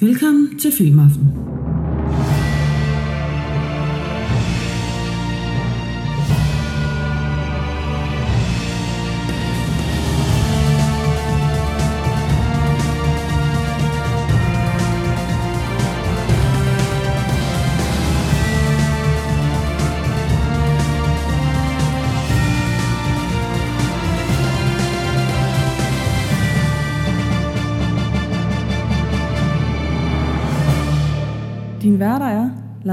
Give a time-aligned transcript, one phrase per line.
[0.00, 1.67] Velkommen til Filmaften.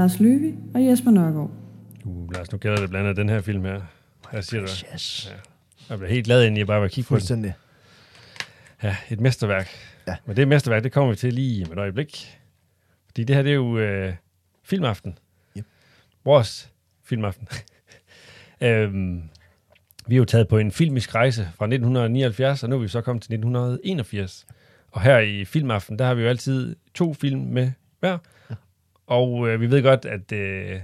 [0.06, 1.50] Lars Løvi og Jesper Nørgaard.
[2.04, 3.80] Uh, Lars, nu gælder det blandt andet den her film her.
[4.32, 5.30] Her siger du, Yes.
[5.30, 5.36] Ja.
[5.90, 7.52] jeg bliver helt glad ind i at bare være kigge på den.
[8.82, 9.68] Ja, et mesterværk.
[10.06, 10.16] Ja.
[10.26, 12.38] Men det mesterværk, det kommer vi til lige om et øjeblik.
[13.06, 14.14] Fordi det her, det er jo øh,
[14.64, 15.18] filmaften.
[15.58, 15.64] Yep.
[16.24, 16.72] Vores
[17.04, 17.48] filmaften.
[18.60, 19.22] øhm,
[20.06, 23.00] vi er jo taget på en filmisk rejse fra 1979, og nu er vi så
[23.00, 24.46] kommet til 1981.
[24.90, 28.18] Og her i filmaften, der har vi jo altid to film med hver.
[29.06, 30.80] Og øh, vi ved godt, at øh,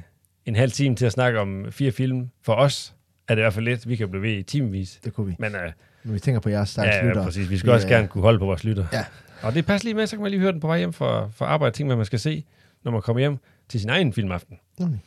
[0.47, 2.95] en halv time til at snakke om fire film, for os
[3.29, 3.89] er det i hvert fald lidt.
[3.89, 5.01] Vi kan blive ved i timevis.
[5.05, 5.37] Det kunne vi.
[5.39, 5.73] Men øh,
[6.05, 7.25] Men vi tænker på jeres stakkels Ja, ja, lyttere.
[7.25, 7.51] præcis.
[7.51, 8.87] Vi skal Vi, også øh, gerne kunne holde på vores lytter.
[8.93, 9.05] Ja.
[9.43, 11.31] Og det passer lige med, så kan man lige høre den på vej hjem for,
[11.35, 12.45] for arbejde, ting, hvad man skal se,
[12.85, 13.37] når man kommer hjem
[13.69, 14.59] til sin egen filmaften.
[14.79, 15.01] Nemlig.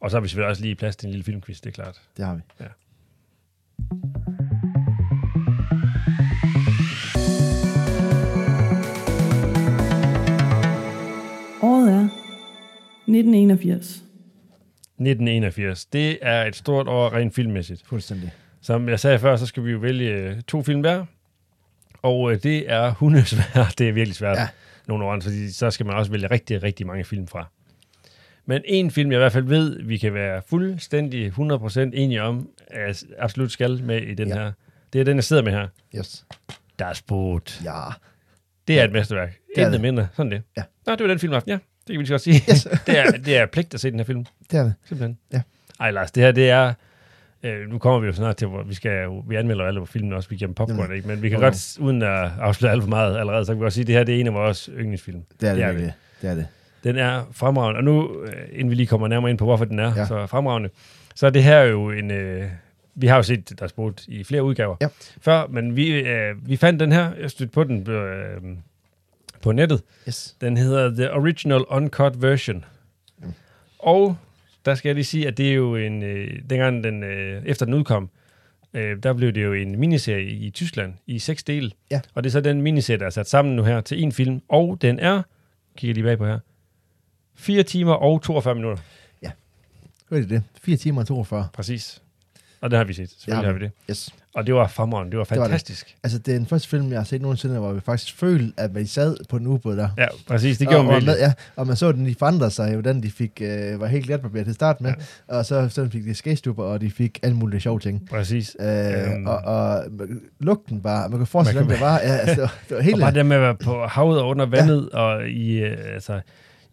[0.00, 2.00] Og så har vi selvfølgelig også lige plads til en lille filmquiz, det er klart.
[2.16, 2.40] Det har vi.
[2.60, 2.66] Ja.
[13.18, 14.04] 1981.
[14.98, 17.82] 1981, det er et stort år rent filmmæssigt.
[17.86, 18.30] Fuldstændig.
[18.60, 21.04] Som jeg sagde før, så skal vi jo vælge øh, to film hver.
[22.02, 23.74] Og øh, det er hundesvært.
[23.78, 24.48] Det er virkelig svært ja.
[24.88, 27.46] Nogle år, fordi så skal man også vælge rigtig, rigtig mange film fra.
[28.46, 32.48] Men en film, jeg i hvert fald ved, vi kan være fuldstændig 100% enige om,
[32.66, 34.34] at absolut skal med i den Ja.
[34.34, 34.52] her.
[34.92, 35.68] Det er den, jeg sidder med her.
[35.96, 36.26] Yes.
[36.78, 37.60] Das Boot.
[37.64, 37.80] Ja.
[38.68, 39.28] Det er et mesterværk.
[39.30, 39.80] Det er Intet det.
[39.80, 40.08] mindre.
[40.16, 40.42] Sådan det.
[40.56, 40.62] Ja.
[40.86, 41.50] Nå, det var den film aften.
[41.50, 42.42] Ja, det kan vi lige godt sige.
[42.50, 42.68] Yes.
[42.86, 44.24] det, er, det er pligt at se den her film.
[44.50, 44.74] Det er det.
[44.84, 45.18] Simpelthen.
[45.32, 45.40] Ja.
[45.80, 46.72] Ej, Lars, det her, det er...
[47.42, 50.12] Øh, nu kommer vi jo snart til, hvor vi skal vi anmelder alle på filmen
[50.12, 50.96] også, vi giver dem popcorn, Nemlig.
[50.96, 51.08] ikke?
[51.08, 51.44] Men vi kan jo.
[51.44, 53.94] godt, uden at afsløre alt for meget allerede, så kan vi godt sige, at det
[53.94, 55.22] her det er en af vores yndlingsfilm.
[55.40, 55.58] Det er det.
[55.58, 56.30] Det er Det det.
[56.30, 56.46] Er det.
[56.84, 59.78] Den er fremragende, og nu, øh, inden vi lige kommer nærmere ind på, hvorfor den
[59.78, 59.92] er.
[59.96, 60.06] Ja.
[60.06, 60.68] så fremragende,
[61.14, 62.10] så er det her jo en...
[62.10, 62.44] Øh,
[62.94, 64.86] vi har jo set Der Sport i flere udgaver Ja.
[65.20, 68.40] før, men vi, øh, vi fandt den her, jeg stødte på den øh,
[69.42, 69.82] på nettet.
[70.08, 70.36] Yes.
[70.40, 72.64] Den hedder The Original Uncut Version.
[73.18, 73.32] Mm.
[73.78, 74.16] Og
[74.64, 76.02] der skal jeg lige sige, at det er jo en...
[76.02, 78.10] Øh, dengang den, øh, efter den udkom,
[78.74, 81.70] øh, der blev det jo en miniserie i, Tyskland i seks dele.
[81.90, 82.00] Ja.
[82.14, 84.40] Og det er så den miniserie, der er sat sammen nu her til en film.
[84.48, 85.22] Og den er,
[85.76, 86.38] kigger lige bag på her,
[87.34, 88.82] 4 timer og 42 minutter.
[90.10, 90.42] Hvad er det det?
[90.62, 91.48] 4 timer og 42.
[91.52, 92.02] Præcis.
[92.62, 93.10] Og det har vi set.
[93.10, 93.70] Selvfølgelig har har vi det.
[93.90, 94.14] Yes.
[94.34, 95.10] Og det var fremragende.
[95.10, 95.42] Det var var det.
[95.44, 95.96] fantastisk.
[96.02, 98.74] Altså, det er den første film, jeg har set nogensinde, hvor vi faktisk følte, at
[98.74, 99.88] vi sad på den ubåd der.
[99.98, 100.58] Ja, præcis.
[100.58, 101.14] Det og, gjorde man og, virkelig.
[101.14, 104.06] med, ja, og man så, at de forandrede sig, hvordan de fik, øh, var helt
[104.06, 104.94] glatbarberet til start med,
[105.28, 105.36] ja.
[105.36, 108.08] og så, så fik de skæstupper, og de fik alle mulige sjove ting.
[108.10, 108.56] Præcis.
[108.60, 109.26] Øh, Øhm.
[109.26, 109.84] og, og
[110.40, 111.98] lugten bare, man kan forestille Man sig, det var.
[111.98, 112.94] Ja, altså, det var, det var helt...
[112.94, 114.98] Og bare det med at være på havet og under vandet, ja.
[114.98, 116.20] og i, øh, altså,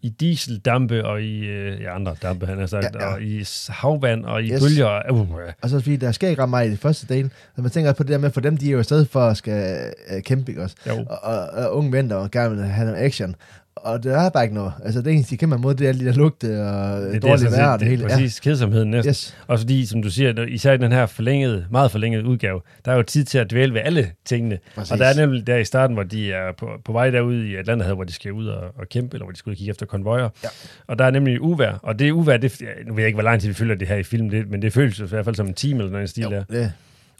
[0.02, 3.44] i dieseldampe og i øh, ja, andre dampe, han har sagt, ja, Ja, og i
[3.68, 4.62] havvand og i yes.
[4.62, 5.12] Bølger.
[5.12, 5.52] Uh, ja.
[5.62, 8.02] Og så fordi der sker ikke meget i det første del, så man tænker på
[8.02, 10.62] det der med, for dem, de er jo afsted for at skal øh, kæmpe, ikke
[10.62, 10.76] også?
[10.86, 11.04] Jo.
[11.10, 13.34] Og, og, og unge mænd, der gerne vil have noget action.
[13.82, 14.72] Og der er bare ikke noget.
[14.84, 17.20] Altså det eneste, de kæmper mod, det er lige der lugte og Det, det er
[17.20, 18.04] dårligt sådan vejr og det hele.
[18.04, 19.10] Det er præcis kedsomheden næsten.
[19.10, 19.36] Yes.
[19.46, 22.96] Også fordi, som du siger, især i den her forlængede, meget forlængede udgave, der er
[22.96, 24.58] jo tid til at dvæle ved alle tingene.
[24.74, 24.92] Præcis.
[24.92, 27.56] Og der er nemlig der i starten, hvor de er på, på vej derude i
[27.56, 29.70] Atlanterhavet, hvor de skal ud og, og kæmpe, eller hvor de skal ud og kigge
[29.70, 30.28] efter konvojer.
[30.44, 30.48] Ja.
[30.86, 33.22] Og der er nemlig uvær, og det uvær, det, ja, nu ved jeg ikke, hvor
[33.22, 35.24] lang tid vi følger det her i filmen, det, men det føles jo i hvert
[35.24, 36.44] fald som en time eller noget i stil Jo, der.
[36.50, 36.72] det,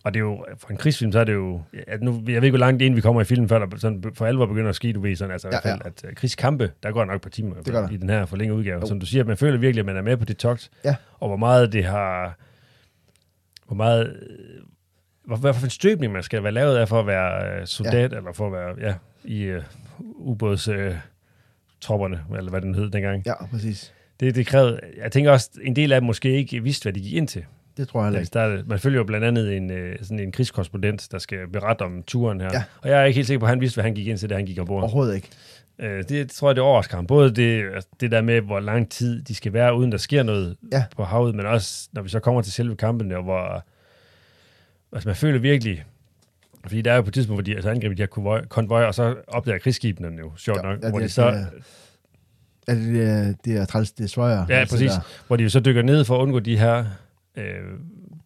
[0.04, 2.34] Og det er jo, for en krigsfilm, så er det jo, ja, nu, jeg ved
[2.34, 4.76] ikke, hvor langt inden vi kommer i filmen, før der sådan for alvor begynder at
[4.76, 7.28] ske, du ved, sådan, altså ja, Ja, fald, at uh, krigskampe, der går nok på
[7.28, 8.80] timer Det i den her forlængede udgave.
[8.80, 8.86] Jo.
[8.86, 10.94] Som du siger, man føler virkelig, at man er med på det togt, Ja.
[11.20, 12.38] og hvor meget det har,
[13.66, 14.62] hvor meget, øh,
[15.24, 18.12] hvor, hvad for en støbning man skal være lavet af for at være uh, soldat,
[18.12, 18.16] ja.
[18.16, 18.94] eller for at være, ja,
[19.24, 19.62] i uh,
[19.98, 20.68] ubåds...
[20.68, 20.74] Uh,
[21.80, 23.22] tropperne, eller hvad den hed dengang.
[23.26, 23.94] ja, præcis.
[24.20, 27.00] Det, det krævede, jeg tænker også, en del af dem måske ikke vidste, hvad de
[27.00, 27.44] gik ind til.
[27.78, 28.68] Det tror jeg heller Ja, ikke.
[28.68, 32.40] man følger jo blandt andet en, øh, sådan en krigskorrespondent, der skal berette om turen
[32.40, 32.50] her.
[32.52, 32.62] Ja.
[32.82, 34.30] Og jeg er ikke helt sikker på, at han vidste, hvad han gik ind til,
[34.30, 34.82] da han gik ombord.
[34.82, 35.28] Overhovedet ikke.
[35.78, 37.06] Øh, det tror jeg, det overrasker ham.
[37.06, 40.22] Både det, altså, det der med, hvor lang tid de skal være, uden der sker
[40.22, 40.84] noget Ja.
[40.96, 43.64] på havet, men også, når vi så kommer til selve kampene, og hvor
[44.92, 45.84] altså, man føler virkelig,
[46.62, 48.94] fordi der er jo på et tidspunkt, hvor de altså, angriber de her konvoj, og
[48.94, 51.30] så opdager krigsskibene jo, sjovt Ja, nok, ja, hvor det de er- så...
[51.30, 51.46] det er-
[52.68, 54.46] Er det det, det er træls destroyer?
[54.48, 54.90] Ja, altså præcis.
[54.90, 55.00] der.
[55.26, 56.84] Hvor de jo så dykker ned for at undgå de her
[57.38, 57.62] øh,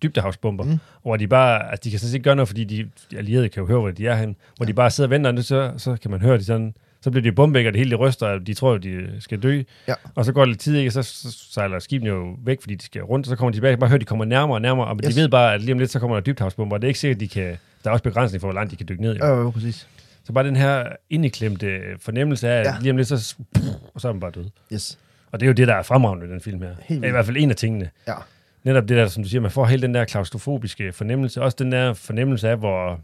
[0.02, 0.78] dybdehavsbomber, mm.
[1.02, 3.48] Hvor de bare, altså de kan sådan set ikke gøre noget, fordi de, de allierede
[3.48, 4.68] kan jo høre, hvor de er hen, hvor ja.
[4.68, 7.32] de bare sidder og venter, og så, så kan man høre, de sådan Så bliver
[7.32, 9.62] de og det hele det ryster, og de tror, de skal dø.
[9.88, 9.94] Ja.
[10.14, 10.88] Og så går det lidt tid, ikke?
[10.88, 13.56] og så, så sejler skibene jo væk, fordi de skal rundt, og så kommer de
[13.56, 13.76] tilbage.
[13.76, 15.14] Bare høre, de kommer nærmere og nærmere, og Yes.
[15.14, 17.00] de ved bare, at lige om lidt, så kommer der dybthavsbomber, og det er ikke
[17.00, 17.56] sikkert, de kan...
[17.84, 19.16] Der er også begrænsning for, hvor langt de kan dykke ned.
[19.16, 19.26] Jo.
[19.26, 19.88] Jo, jo, præcis.
[20.24, 22.74] Så bare den her indeklemte fornemmelse af, at Ja.
[22.80, 23.36] lige om lidt, så...
[23.94, 24.44] Og så er man bare død.
[24.72, 24.98] Yes.
[25.32, 26.68] Og det er jo det, der er fremragende i den film her.
[26.68, 27.12] Helt er i vildt.
[27.12, 27.90] hvert fald en af tingene.
[28.08, 28.14] Ja.
[28.64, 31.42] Netop det der, som du siger, man får hele den der klaustrofobiske fornemmelse.
[31.42, 33.00] Også den der fornemmelse af, hvor,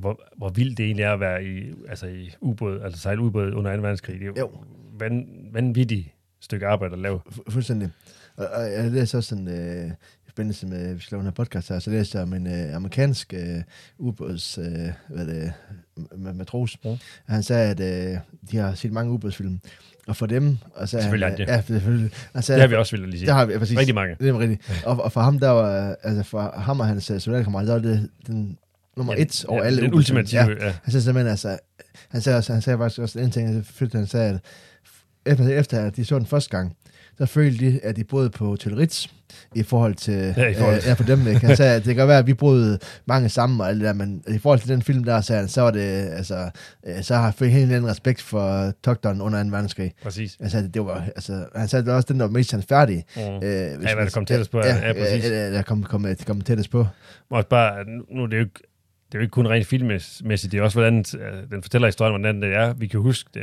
[0.00, 3.52] hvor, hvor vildt det egentlig er at være i, altså i ubåd, altså sejle ubåd
[3.52, 3.82] under 2.
[3.82, 4.20] verdenskrig.
[4.20, 4.50] Det er jo.
[4.98, 6.08] Van, vanvittigt
[6.40, 7.20] stykke arbejde at lave.
[7.30, 7.90] Fu- Fuldstændig.
[8.36, 9.90] Og, og jeg læste også sådan, øh,
[10.36, 12.74] forbindelse med, vi skal lave den her podcast her, så læste jeg om en øh,
[12.74, 13.62] amerikansk øh,
[13.98, 14.64] ubåds, øh,
[15.08, 15.52] hvad det,
[15.98, 16.76] ma- matros.
[16.84, 16.96] Ja.
[17.26, 18.18] Han sagde, at øh,
[18.50, 19.60] de har set mange ubådsfilm,
[20.06, 22.10] og for dem, og så Selvfølgelig han, har de øh, ja, selvfølgelig.
[22.40, 23.26] Sagde, Det har vi også, vil jeg lige sige.
[23.26, 23.78] Det har vi, ja, præcis.
[23.78, 24.16] Rigtig mange.
[24.20, 24.82] Det er rigtigt.
[24.86, 27.96] Og, og for ham, der var, altså for ham og hans øh, soldaterkammerater, der var
[27.96, 28.58] det den
[28.96, 30.66] nummer Ja, et over ja, alle Den ultimative, ja.
[30.66, 30.74] Ja.
[30.82, 31.58] Han sagde simpelthen, altså,
[32.08, 34.40] han sagde, også, han sagde faktisk også en ting, han sagde, at
[35.32, 36.76] efter, efter at de så den første gang,
[37.18, 39.06] så følte de, at de boede på Hotel Ritz
[39.54, 41.46] i forhold til, Ja, i forhold til- øh, ja, for dem, ikke?
[41.46, 43.92] Han sagde, at det kan være, at vi boede mange sammen og alt det der,
[43.92, 45.80] men i forhold til den film der, sagde han, så var det,
[46.12, 46.50] altså,
[46.86, 49.48] øh, så har jeg helt anden respekt for Togdon under 2.
[49.50, 49.92] verdenskrig.
[50.02, 50.36] Præcis.
[50.40, 53.04] Han sagde, det var, altså, han sagde, det var også den, der var mest sandfærdig.
[53.16, 53.22] Mm.
[53.22, 55.24] Øh, Ja, hvad der kom tættest på, ja, ja, præcis.
[55.24, 56.86] Ja, ja, der kom, kom, kom tættest på.
[57.30, 58.60] Også bare, nu er det jo ikke,
[59.16, 62.12] det er jo ikke kun rent filmmæssigt, det er også, hvordan øh, den fortæller historien,
[62.12, 62.72] hvordan det er.
[62.74, 63.40] Vi kan huske, det,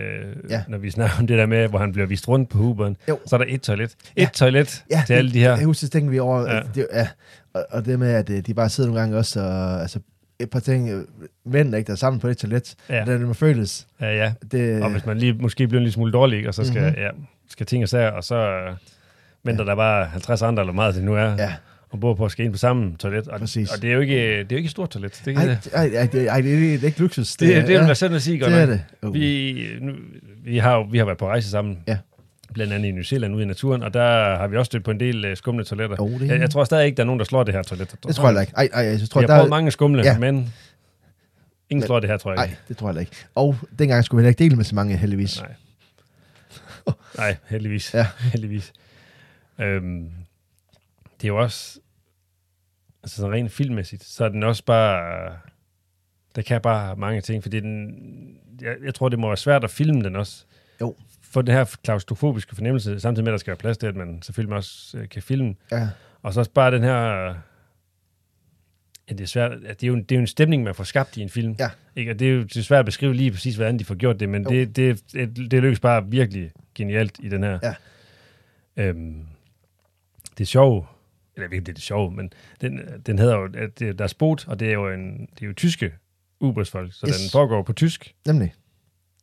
[0.50, 0.56] Ja.
[0.56, 0.64] ja.
[0.68, 3.20] når vi snakker om det der med, hvor han bliver vist rundt på Huberen, Jo.
[3.26, 3.92] så er der et toilet.
[3.92, 4.28] Et Ja.
[4.34, 5.56] toilet Ja, til alle de her.
[5.58, 6.56] Jeg husker, tænker vi over, Ja.
[6.56, 6.62] ja.
[6.76, 7.08] Det, ja,
[7.54, 10.00] og, og det med, at øh, de bare sidder nogle gange også, og altså,
[10.40, 11.04] et par ting, øh,
[11.46, 12.96] mænd, ikke, der er sammen på et toilet, Ja.
[12.96, 13.06] ja.
[13.06, 13.88] det, det må føles.
[14.02, 14.34] Ja, ja.
[14.52, 16.90] Det, Og hvis man lige måske bliver en lille smule dårlig, og så skal, Mhm.
[16.90, 17.02] mm-hmm.
[17.04, 17.10] ja,
[17.50, 18.76] skal ting og sager, og så øh,
[19.44, 21.54] venter der bare 50 andre, eller meget det nu er, ja,
[21.94, 23.28] og bor på at skal ind på samme toilet.
[23.28, 23.72] Og, Præcis.
[23.72, 25.22] og det er jo ikke, det er jo ikke et stort toilet.
[25.26, 25.44] Det, ej,
[25.74, 27.32] ej, ej, det, ej, det, er- det er ikke luksus.
[27.32, 28.78] det, det, det, det ja, vil være sådan at sige, godt det er nok.
[29.02, 29.08] det.
[29.08, 29.14] Uh.
[29.14, 29.94] Vi, nu,
[30.44, 31.80] vi, har jo, vi har været på rejse sammen.
[31.88, 31.98] Ja.
[32.54, 34.92] Blandt andet i New Zealand ude i naturen, og der har vi også stødt på
[34.92, 35.96] en del uh, skumle toiletter.
[36.00, 37.96] Jo, det, Jeg, jeg tror stadig ikke, der er nogen, der slår det her toilet.
[38.08, 38.54] det tror jeg ikke.
[38.58, 40.18] Ej, ej, jeg tror, Vi har der, prøvet mange skumle, Ja.
[40.18, 40.52] men ingen
[41.70, 43.12] Men- slår det her, tror jeg Nej, det tror jeg ikke.
[43.36, 45.42] Og dengang skulle vi heller ikke dele med så mange, heldigvis.
[45.42, 45.52] Nej.
[47.18, 47.94] Nej, heldigvis.
[47.94, 48.08] Ja.
[48.34, 48.74] heldigvis.
[49.62, 50.10] Øhm,
[51.22, 51.80] det er jo også,
[53.04, 55.32] altså sådan rent filmmæssigt, så er den også bare,
[56.36, 57.96] der kan bare mange ting, fordi den,
[58.62, 60.46] jeg, jeg tror, det må være svært at filme den også.
[60.82, 60.96] Jo.
[61.22, 64.22] For den her klaustrofobiske fornemmelse, samtidig med, at der skal være plads til, at man
[64.22, 65.56] selvfølgelig også øh, kan filme.
[65.72, 65.90] Ja,
[66.22, 67.36] Og så også bare den her...
[69.10, 69.52] Ja, det er svært.
[69.62, 71.56] Det er, jo, en- det er jo en stemning, man får skabt i en film.
[71.60, 71.70] Ja.
[71.96, 72.12] Ikke?
[72.12, 74.20] Og det er jo det er svært at beskrive lige præcis, hvordan de får gjort
[74.20, 74.50] det, men Jo.
[74.50, 77.60] det, det, det, det lykkes bare virkelig genialt i den her.
[77.64, 77.76] Ja.
[78.84, 79.26] Øhm,
[80.38, 80.88] det er sjovt,
[81.36, 84.48] eller om det er det men den, den hedder jo, at det, der er spot,
[84.48, 85.92] og det er jo, en, det er jo tyske
[86.40, 87.22] ubådsfolk, så Yes.
[87.22, 88.54] den foregår på tysk, nemlig.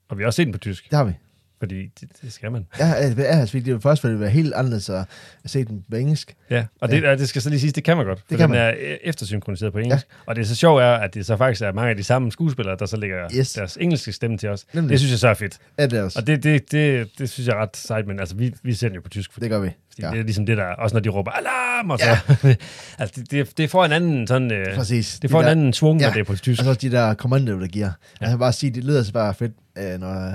[0.09, 1.13] og vi har også set den på tysk, Det har vi.
[1.59, 2.67] fordi det, det skal man.
[2.79, 5.05] Ja, ja, det er altså, fordi det først være helt anderledes at
[5.47, 6.35] se den på engelsk.
[6.51, 7.17] Ja, og det, ja.
[7.17, 8.19] det skal så lige siges, det kan man godt.
[8.21, 8.59] For kan den man.
[8.59, 10.07] er e- eftersynkroniseret på engelsk.
[10.11, 10.15] Ja.
[10.27, 12.33] Og det er så sjovt er, at det så faktisk er mange af de samme
[12.33, 13.53] skuespillere, der så lægger Yes.
[13.53, 14.67] deres engelske stemme til os.
[14.75, 14.91] Nemlig.
[14.91, 15.59] Det synes jeg så er fedt.
[15.79, 16.19] Ja, det er også.
[16.19, 18.89] Og det, det, det, det synes jeg er ret sejt, men altså, vi, vi ser
[18.89, 19.71] den jo på tysk, fordi, Det gør vi.
[20.03, 20.11] Ja.
[20.11, 22.17] det er ligesom det der, også når de råber alarm, og så,
[22.99, 25.19] altså, det, det, det får en anden sådan, øh, Præcis.
[25.23, 26.07] det får De en der- anden svung, Ja.
[26.07, 26.49] når det er på tysk.
[26.61, 27.87] Altså også de der kommandoer, der giver.
[27.87, 27.93] Ja.
[28.21, 30.33] Jeg kan bare sige, det lyder så bare fedt, øh, når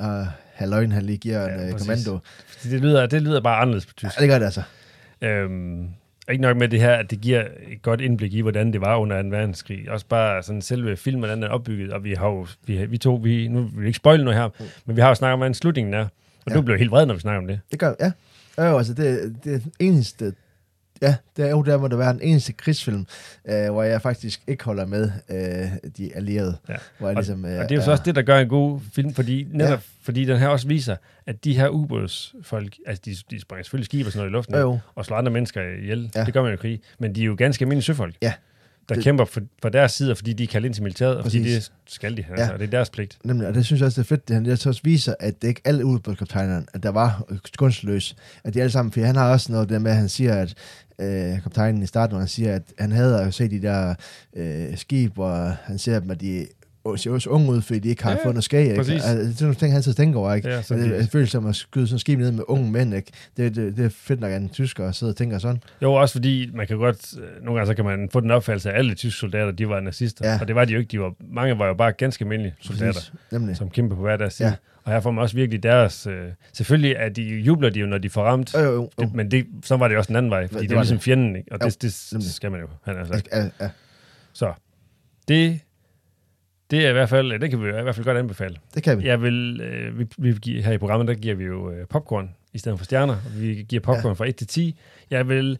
[0.00, 1.86] uh, Halløjen han lige giver Ja, en præcis.
[1.86, 2.18] kommando.
[2.64, 4.16] Det lyder, det lyder bare anderledes på tysk.
[4.16, 4.62] Ja, det gør det altså.
[5.22, 5.88] Øhm,
[6.30, 7.40] ikke nok med det her, at det giver
[7.72, 9.28] et godt indblik i, hvordan det var under 2.
[9.28, 9.90] verdenskrig.
[9.90, 11.92] Også bare sådan selve filmen, hvordan den er opbygget.
[11.92, 14.48] Og vi har jo, vi, vi to, vi, nu vil vi ikke spoil noget her,
[14.86, 16.00] men vi har jo snakket om, hvordan slutningen er.
[16.00, 16.08] Og
[16.46, 16.52] Ja.
[16.52, 16.56] ja.
[16.56, 17.60] du bliver helt vred, når vi snakker om det.
[17.70, 18.10] Det gør ja.
[18.58, 20.32] Jo, altså det, det er den eneste,
[21.02, 23.06] ja, det er jo der, må det være den eneste krigsfilm,
[23.48, 26.56] øh, hvor jeg faktisk ikke holder med øh, de allierede.
[26.68, 26.74] Ja.
[26.98, 28.48] Hvor jeg Og, ligesom, øh, og det er jo så også det, der gør en
[28.48, 29.78] god film, fordi netop Ja.
[30.02, 30.96] fordi den her også viser,
[31.26, 34.54] at de her ubådsfolk, altså de, de springer selvfølgelig skib og sådan noget i luften,
[34.54, 36.10] Jo, og slår andre mennesker ihjel.
[36.14, 36.24] Ja.
[36.24, 36.80] Det gør man jo i krig.
[36.98, 38.14] Men de er jo ganske almindelige søfolk.
[38.22, 38.32] Ja.
[38.88, 41.24] Der Det- kæmper for, for deres side, fordi de er kaldt ind til militæret, og
[41.24, 41.64] fordi Præcis.
[41.64, 42.24] det skal de.
[42.30, 42.52] Altså, Ja.
[42.52, 43.18] og det er deres pligt.
[43.24, 45.14] Nemlig, og det synes jeg også, det er fedt, det han det så også viser,
[45.20, 47.24] at det ikke alle ubådskaptajnerne, at der var
[47.58, 48.16] kunstløs.
[48.44, 50.54] At de alle sammen, for han har også noget der med, at han siger, at
[51.00, 53.94] øh, kaptajnen i starten, hvor han siger, at han havde jo set de der
[54.36, 56.46] øh, skib, hvor han ser dem, at de
[56.84, 58.62] også unge ud, fordi de ikke har Ja, noget skag.
[58.62, 58.76] Ikke?
[58.76, 58.92] præcis.
[59.04, 60.34] Altså, det er nogle ting, han altid tænker over.
[60.34, 60.48] Ikke?
[60.48, 62.94] Ja, det, de- det føles som at skyde sådan skib ned med unge mænd.
[62.94, 63.12] Ikke?
[63.36, 65.62] Det, det, det er fedt nok, at en tysker sidder og tænker sådan.
[65.82, 68.70] Jo, også fordi man kan godt, øh, nogle gange så kan man få den opfattelse,
[68.70, 70.28] at alle tyske soldater, de var nazister.
[70.32, 70.38] Ja.
[70.40, 70.90] Og det var de jo ikke.
[70.90, 73.00] De var, mange var jo bare ganske almindelige soldater.
[73.32, 73.56] Nemlig.
[73.56, 74.48] som kæmper på hver deres side.
[74.48, 74.54] Ja.
[74.84, 76.06] Og her får man også virkelig deres...
[76.06, 78.54] Øh, selvfølgelig er de, jubler de jo, når de får ramt.
[78.54, 78.90] Jo, jo, jo.
[78.98, 80.76] Det, men det, så var det også den anden vej, fordi Det det, det er
[80.78, 81.04] var ligesom det.
[81.04, 81.52] fjenden, ikke?
[81.52, 82.30] og Jo, det, det nemlig.
[82.30, 82.66] skal man jo.
[82.82, 83.22] Han, altså.
[83.32, 83.70] Ja, ja.
[84.32, 84.52] Så
[85.28, 85.60] det,
[86.74, 88.56] Det er i hvert fald, det kan vi i hvert fald godt anbefale.
[88.74, 89.06] Det kan vi.
[89.06, 92.30] Jeg vil, øh, vi, vi giver, her i programmet, der giver vi jo øh, popcorn
[92.52, 93.16] i stedet for stjerner.
[93.36, 94.12] Vi giver popcorn ja.
[94.12, 94.78] fra 1 til 10.
[95.10, 95.58] Jeg vil,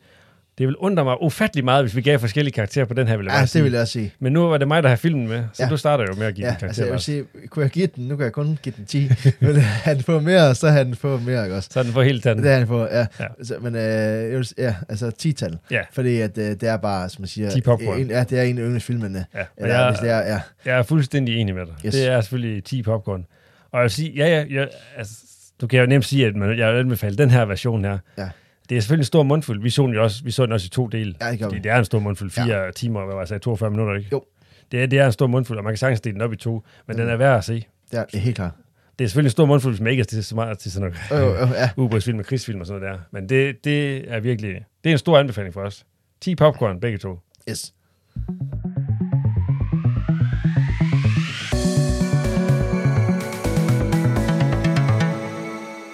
[0.58, 3.24] det vil undre mig ufattelig meget, hvis vi gav forskellige karakterer på den her, vil
[3.26, 4.12] jeg Ja, det vil jeg også sige.
[4.18, 5.68] Men nu var det mig, der har filmen med, så Ja.
[5.68, 6.66] du starter jo med at give Ja, den karakter.
[6.66, 9.10] altså jeg vil sige, kunne jeg give den, nu kan jeg kun give den 10,
[9.40, 11.68] men han får mere, så han fået mere, ikke også?
[11.72, 12.44] så den for helt tanden.
[12.44, 13.06] Det er han på, ja.
[13.20, 13.26] Ja.
[13.42, 15.58] Så, men øh, jeg vil, ja, altså 10-tal.
[15.70, 15.80] Ja.
[15.92, 17.50] Fordi at, øh, det er bare, som man siger...
[17.50, 17.98] 10 popcorn.
[18.00, 19.24] En, ja, det er en af yndlingsfilmene.
[19.34, 20.40] Ja, Eller, jeg, det er, ja.
[20.64, 21.74] jeg er fuldstændig enig med dig.
[21.86, 21.94] Yes.
[21.94, 23.26] Det er selvfølgelig 10 popcorn.
[23.72, 25.14] Og jeg vil sige, ja, ja, ja altså,
[25.60, 27.98] du kan jo nemt sige, at man, jeg vil anbefale den her version her.
[28.18, 28.28] Ja.
[28.68, 29.62] Det er selvfølgelig en stor mundfuld.
[29.62, 31.14] Vi så den jo også, vi så den også i to dele.
[31.20, 31.58] Ja, det gør vi.
[31.58, 32.30] det er en stor mundfuld.
[32.30, 32.70] Fire ja.
[32.70, 34.08] timer, hvad var jeg, 42 minutter, ikke?
[34.12, 34.24] Jo.
[34.72, 36.36] Det er, det er en stor mundfuld, og man kan sagtens dele den op i
[36.36, 36.52] to.
[36.86, 37.00] Men Mm.
[37.02, 37.64] den er værd at se.
[37.90, 38.50] Det er helt klart.
[38.98, 40.88] Det er selvfølgelig en stor mundfuld, hvis man ikke er til så meget til sådan
[40.88, 41.70] Øh, noget øh, ja.
[41.76, 43.04] ubådsfilm og krigsfilm og sådan noget der.
[43.10, 45.84] Men det, det er virkelig, det er en stor anbefaling for os.
[46.20, 47.18] 10 popcorn, begge to.
[47.50, 47.74] Yes.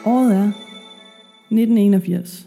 [0.04, 0.48] Året er
[1.50, 2.46] 1981.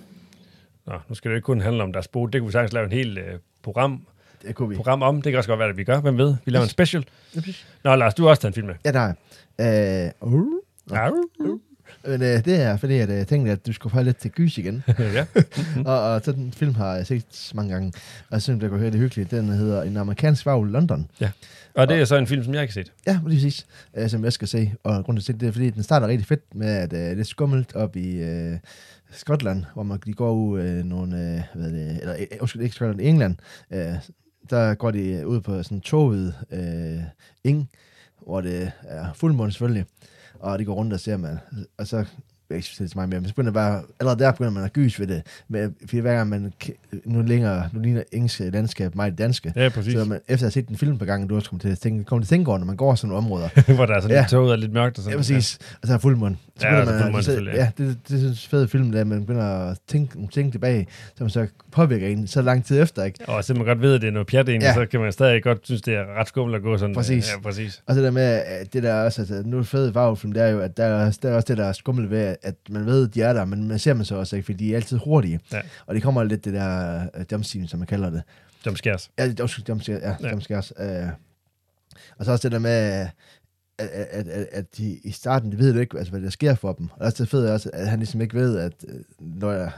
[0.87, 2.25] Nå, nu skal det ikke kun handle om deres bo.
[2.25, 4.05] Det kunne vi sagtens lave en helt øh, program,
[4.41, 4.75] Det kunne vi.
[4.75, 5.21] program om.
[5.21, 5.99] Det kan også godt være, at vi gør.
[6.01, 6.35] Hvem ved?
[6.45, 7.05] Vi laver en special.
[7.35, 7.41] Ja.
[7.83, 8.75] Nå, Lars, du har også taget en film med.
[8.85, 9.13] Ja, der
[9.59, 10.05] er.
[10.21, 10.45] Øh, uh.
[10.91, 11.09] Ja.
[12.07, 14.31] Men øh, det er fordi, at øh, jeg tænkte, at du skulle få lidt til
[14.31, 14.83] gys igen.
[14.99, 15.25] ja.
[15.91, 17.93] og, og så den film har jeg set mange gange.
[18.19, 19.31] Og jeg synes, det høre det hyggeligt.
[19.31, 21.07] Den hedder En amerikansk vagl London.
[21.75, 22.91] Og det er så en film, som jeg ikke har set.
[23.07, 23.65] Ja, lige præcis.
[23.97, 24.73] Øh, som jeg skal se.
[24.83, 26.93] Og grunden til at se det, det er, fordi den starter rigtig fedt med, at
[26.93, 28.57] øh, det er skummelt op i øh,
[29.13, 32.75] Skotland, hvor man de går ud øh, nogle, øh, hvad det, eller øh, undskyld, ikke
[32.75, 33.35] Skotland, England.
[33.71, 33.95] Øh,
[34.49, 37.03] der går de ud på sådan toget øh,
[37.43, 37.69] ing,
[38.21, 39.85] hvor det er fuldmåne selvfølgelig.
[40.39, 41.39] Og de går rundt og ser man.
[41.77, 42.05] Og så
[42.53, 44.73] jeg ikke sige så meget mere, men så begynder bare, allerede der begynder man at
[44.73, 45.21] gys ved det.
[45.47, 46.53] Med, fordi hver gang man,
[47.05, 49.53] nu, længere, nu ligner engelske landskab meget det danske.
[49.55, 49.93] Ja, præcis.
[49.93, 51.79] Så man, efter at have set den film på gangen, du også kommer til at
[51.79, 53.49] tænke, kommer til at tænke over, når man går sådan nogle områder.
[53.75, 54.21] Hvor der er sådan Ja.
[54.21, 55.59] lidt toget og lidt mørkt og sådan Ja, præcis.
[55.81, 56.37] Og så er fuldmåne.
[56.59, 59.03] Så Ja, man, fuldmåne så, selvfølgelig, ja, det, det, er sådan en fed film, der
[59.03, 63.03] man begynder at tænke nogle ting tilbage, som så påvirker en så lang tid efter,
[63.03, 63.19] ikke?
[63.27, 63.33] Ja.
[63.33, 64.73] Og så man godt ved, at det er noget pjat egentlig, Ja.
[64.73, 66.95] så kan man stadig godt synes, det er ret skummelt at gå sådan.
[66.95, 67.31] Præcis.
[67.35, 67.83] Ja, præcis.
[67.87, 68.41] Og så der med,
[68.73, 71.35] det der også, altså, nu fede farvefilm, det er jo, at der, er- der er
[71.35, 73.79] også det, der er skummelt ved, at man ved, at de er der, men man
[73.79, 75.39] ser man så også ikke, fordi de er altid hurtige.
[75.51, 75.61] Ja.
[75.85, 78.21] Og det kommer lidt det der uh, jumpscene, som man kalder det.
[78.65, 79.11] Jump scares.
[79.19, 80.29] Ja, det er også jumpscare, ja, Ja.
[80.29, 80.73] jumpscares.
[80.79, 81.07] Øh.
[82.17, 85.73] Og så også det der med, at, at, at, at de i starten, de ved
[85.73, 86.89] jo ikke, altså, hvad der sker for dem.
[86.95, 89.71] Og også det fede er også, at han ligesom ikke ved, at øh, når jeg,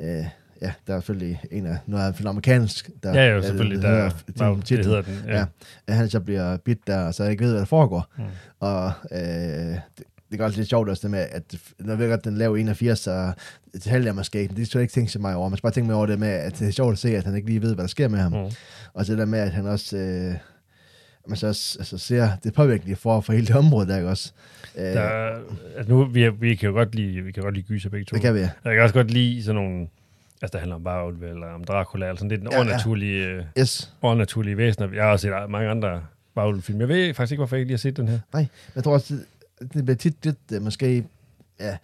[0.00, 0.24] øh,
[0.62, 3.76] ja, der er selvfølgelig en af, noget af amerikansk, der, Ja, jo, øh, selvfølgelig.
[3.76, 4.08] det Der, hedder-
[4.54, 5.22] der, det, hedder den.
[5.26, 5.44] Ja.
[5.88, 5.94] Ja.
[5.94, 8.06] han så bliver bit der, så ikke ved, hvad der foregår.
[8.18, 8.24] Mm.
[8.60, 9.78] Og øh, det,
[10.32, 11.42] det er også lidt sjovt også det med, at
[11.78, 13.32] når vi godt den laver 81, så
[14.14, 15.48] måske ikke, men det skal jeg ikke tænke så meget over.
[15.48, 17.24] Man skal bare tænke mere over det med, at det er sjovt at se, at
[17.24, 18.32] han ikke lige ved, hvad der sker med ham.
[18.32, 18.50] Mm.
[18.94, 20.34] Og så det der med, at han også, øh,
[21.26, 24.32] man så også altså, ser det påvirkning for, for hele det område der, ikke også?
[24.76, 25.30] Øh, Der,
[25.76, 28.14] altså nu, vi, vi kan jo godt lide, vi kan godt lide gyser begge to.
[28.14, 28.50] det kan vi, ja.
[28.64, 29.86] Jeg kan også godt lide sådan nogle,
[30.42, 32.62] altså der handler om Varulv eller om Dracula, eller sådan lidt den Ja, ja.
[32.64, 33.92] overnaturlige, øh, Yes.
[34.02, 34.88] overnaturlige væsener.
[34.94, 36.02] Jeg har også set mange andre
[36.34, 36.80] Varulv-film.
[36.80, 38.44] Jeg ved faktisk ikke, hvorfor jeg ikke lige har set den her.
[38.74, 39.14] Jeg tror også,
[39.74, 41.04] det, bliver tit lidt, øh, måske,
[41.60, 41.76] ja,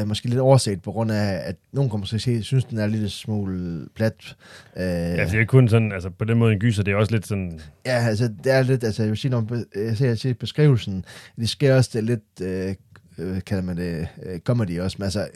[0.00, 2.86] øh, måske lidt overset på grund af, at nogen kommer måske se, synes, den er
[2.86, 4.36] lidt smule plat.
[4.76, 7.12] Øh, Ja, det er kun sådan, altså på den måde en gyser, det er også
[7.12, 10.18] lidt sådan, Ja, altså, det er lidt, altså, jeg vil sige, når jeg ser, jeg
[10.18, 11.04] ser beskrivelsen,
[11.36, 12.74] det sker også det er lidt, øh,
[13.18, 15.28] øh, kalder man det, øh, comedy også, men altså,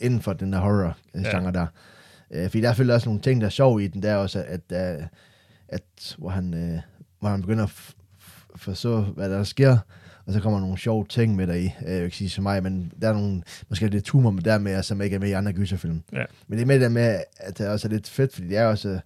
[0.00, 1.50] inden for den der horror-genre Ja.
[1.50, 1.66] der.
[2.30, 4.16] Øh, fordi der er selvfølgelig også nogle ting, der er sjov i den, der er
[4.16, 5.04] også, at, at,
[5.68, 6.78] at hvor, han, øh,
[7.20, 7.94] hvor han begynder at
[8.56, 9.78] forstå, hvad der sker,
[10.28, 11.64] og så kommer nogle sjove ting med der i.
[11.64, 14.42] Øh, Jeg vil ikke sige så meget, men der er nogle, måske lidt humor med
[14.42, 16.02] der med, som ikke er med i andre gyserfilm.
[16.12, 16.24] Ja.
[16.48, 18.66] Men det er med det med, at det også er lidt fedt, fordi det er
[18.66, 19.00] også,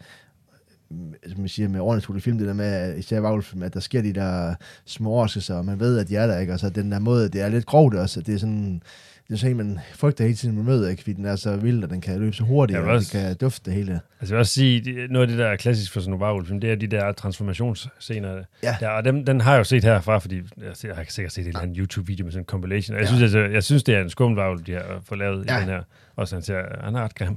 [1.29, 4.03] som man siger, med overnaturlige film, det der med, at især Vaglfilm, at der sker
[4.03, 6.53] de der små overraskelser, og man ved, at de er der, ikke?
[6.53, 8.83] Og så den der måde, det er lidt grovt også, det er sådan,
[9.29, 11.03] det er sådan man frygter hele tiden, man møder, ikke?
[11.03, 13.13] Fordi den er så vild, og den kan løbe så hurtigt, og vil den også-
[13.13, 13.93] kan dufte det hele.
[13.93, 16.71] Altså jeg vil også sige, noget af det, der er klassisk for sådan nogle det
[16.73, 18.43] er de der transformationsscener.
[18.63, 18.77] Ja.
[18.81, 20.41] Der, og dem, den har jeg jo set herfra, fordi
[20.85, 22.97] jeg, har sikkert set en eller anden YouTube-video med sådan en compilation.
[22.99, 25.57] Jeg, synes, altså, jeg synes, det er en skummel varulv, de har fået lavet Ja.
[25.59, 25.83] i den her.
[26.17, 27.37] Også han ser, han er ret grim.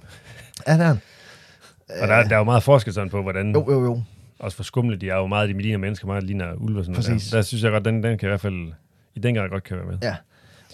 [0.67, 0.97] Ja, det er han.
[2.01, 4.01] Og der, der er jo meget forskel sådan på, hvordan, Jo, jo, jo.
[4.39, 7.01] også for skumle de er jo meget, de ligner mennesker, meget ligner ulve og sådan
[7.09, 7.27] noget.
[7.31, 7.37] Der.
[7.37, 8.71] der synes jeg godt, den, den kan i hvert fald,
[9.15, 9.97] i den grad godt kan være med.
[10.03, 10.15] Ja.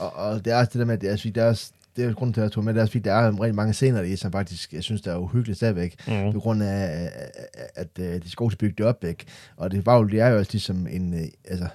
[0.02, 1.72] Og, og det er også det der med, at det er, fordi der er også,
[1.96, 3.56] det er grunden til, at jeg tog med, det er også, fordi der er rigtig
[3.56, 5.96] mange scener i, som faktisk, jeg synes, der er uhyggeligt stadigvæk.
[6.08, 6.34] Mm.
[6.34, 7.32] på grund af, at,
[7.76, 9.26] at, at de skal også bygge det op, ikke?
[9.58, 11.68] Og det var jo, det er jo også ligesom en, øh, altså,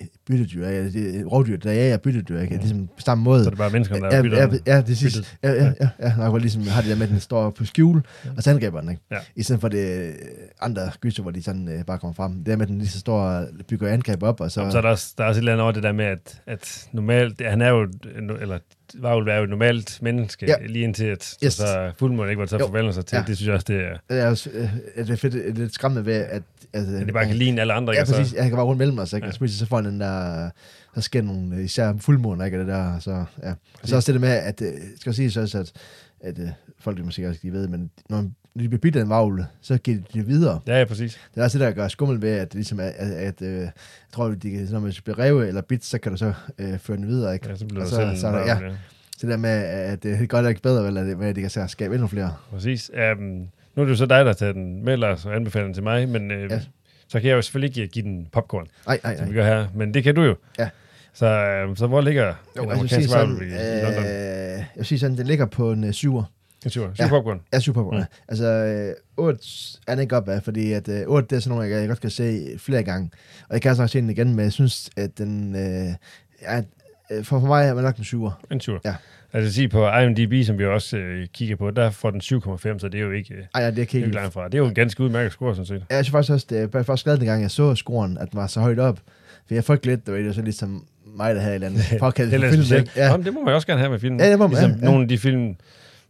[0.00, 0.66] øh, byttedyr.
[0.68, 2.56] Ja, det er rovdyr, der jager byttedyr, ikke?
[2.56, 3.42] Ligesom på samme måde.
[3.44, 4.38] Så er det bare menneskerne, der Ja, bytter.
[4.66, 5.24] ja, ja, det sidste.
[5.42, 6.12] Ja, ja, ja, ja.
[6.16, 8.02] Nok, hvor ligesom har det der med, at den står på skjul,
[8.36, 9.02] og så angriber den, ikke?
[9.10, 9.16] Ja.
[9.36, 10.12] I stedet for det øh,
[10.60, 12.32] andre gyser, hvor de sådan øh, bare kommer frem.
[12.32, 14.64] Det der med, at den lige så står og bygger angreb op, og så...
[14.64, 16.04] Så, så er der, også, der er også et eller andet over det der med,
[16.04, 17.88] at, at normalt, han er jo,
[18.40, 18.58] eller
[18.98, 20.54] Varulv er jo et normalt menneske, Ja.
[20.60, 20.66] ja.
[20.66, 21.52] lige indtil at Yes.
[21.52, 22.66] så, så fuldmåne ikke var til at Jo.
[22.66, 23.16] forvandle sig til.
[23.16, 23.20] Ja.
[23.20, 23.26] Ja.
[23.26, 25.52] Det synes jeg også, det er, det er, også, øh, det er fedt, det er
[25.52, 26.42] lidt skræmmende ved, at...
[26.72, 27.92] at, at det bare kan ligne alle andre.
[27.92, 28.12] Ja, ikke?
[28.12, 28.30] Og præcis.
[28.30, 29.26] Så, Jeg kan bare rundt mellem os, ikke?
[29.26, 29.32] Ja.
[29.40, 29.42] Ja.
[29.44, 30.13] Og så så får han den der...
[30.94, 32.58] Så sker nogle, øh, især fuldmåner, ikke?
[32.58, 33.50] Det der, så, ja.
[33.82, 35.72] Og så også det der med, at, øh, skal jeg sige så også, at,
[36.20, 38.16] at øh, folk det måske også lige ved, men når,
[38.54, 40.60] når de bliver bidt af en vagle, så giver de det videre.
[40.66, 41.20] ja, ja, præcis.
[41.34, 43.70] Det er også det, der gør skummel ved, at, ligesom at, at øh, jeg
[44.12, 46.96] tror, at de, når man bliver revet eller bit, så kan du så øh, føre
[46.96, 47.48] den videre, ikke?
[47.48, 48.70] Ja, så bliver Og der så- selv så er der- ja.
[49.18, 51.40] Så det der med, at det er godt ikke bedre, vel, at, med, at de
[51.40, 52.34] kan så skabe endnu flere.
[52.50, 52.90] Præcis.
[53.18, 53.22] Um,
[53.76, 55.82] nu er det jo så dig, der tager den med, Lars, og anbefaler den til
[55.82, 56.60] mig, men uh, Ja.
[57.04, 57.08] Ja.
[57.08, 59.66] så kan jeg jo selvfølgelig ikke give den popcorn, Nej, nej, som vi gør her,
[59.74, 60.36] men det kan du jo.
[60.58, 60.68] Ja.
[61.12, 61.26] Så,
[61.68, 64.04] um, så hvor ligger Jo, en altså, jeg vil sige amerikansk sådan, i, i London?
[64.04, 64.10] øh,
[64.58, 66.24] jeg vil sige sådan, den ligger på en uh, syver.
[66.64, 66.88] En syver.
[66.98, 67.04] ja.
[67.04, 67.40] Syv popcorn.
[67.52, 67.96] Ja, super på Mm.
[67.96, 68.04] mm.
[68.28, 69.38] Altså, øh, 8
[69.86, 71.88] er den ikke op af, fordi at øh, 8, det er sådan nogle, jeg, jeg
[71.88, 73.10] godt kan se flere gange.
[73.48, 75.56] Og jeg kan også se den igen, men jeg synes, at den...
[75.56, 75.94] Øh,
[76.40, 76.62] er,
[77.10, 78.30] øh, for, for mig er man nok en syver.
[78.50, 78.78] En syver.
[78.84, 78.94] Ja.
[79.34, 82.78] Altså at sige på IMDb, som vi også øh, kigger på, der får den 7,5,
[82.78, 84.32] så det er jo ikke, øh, Ej, ja, det er ikke det jo ikke langt
[84.32, 84.44] fra.
[84.44, 85.84] Det er jo en ganske udmærket score, sådan set.
[85.90, 88.36] Ja, Jeg synes faktisk også, det er først glad, dengang jeg så scoren, at den
[88.36, 89.00] var så højt op.
[89.46, 90.86] For jeg frygte lidt, det var var så ligesom
[91.16, 91.82] mig, der havde et eller andet.
[92.32, 92.90] Er lidt film, ikke?
[92.96, 93.04] Ja.
[93.04, 93.10] Ja.
[93.10, 94.20] Jamen, det må man også gerne have med filmen.
[94.20, 94.84] Ja, det må man, ligesom ja, ja.
[94.84, 95.56] nogle af de film,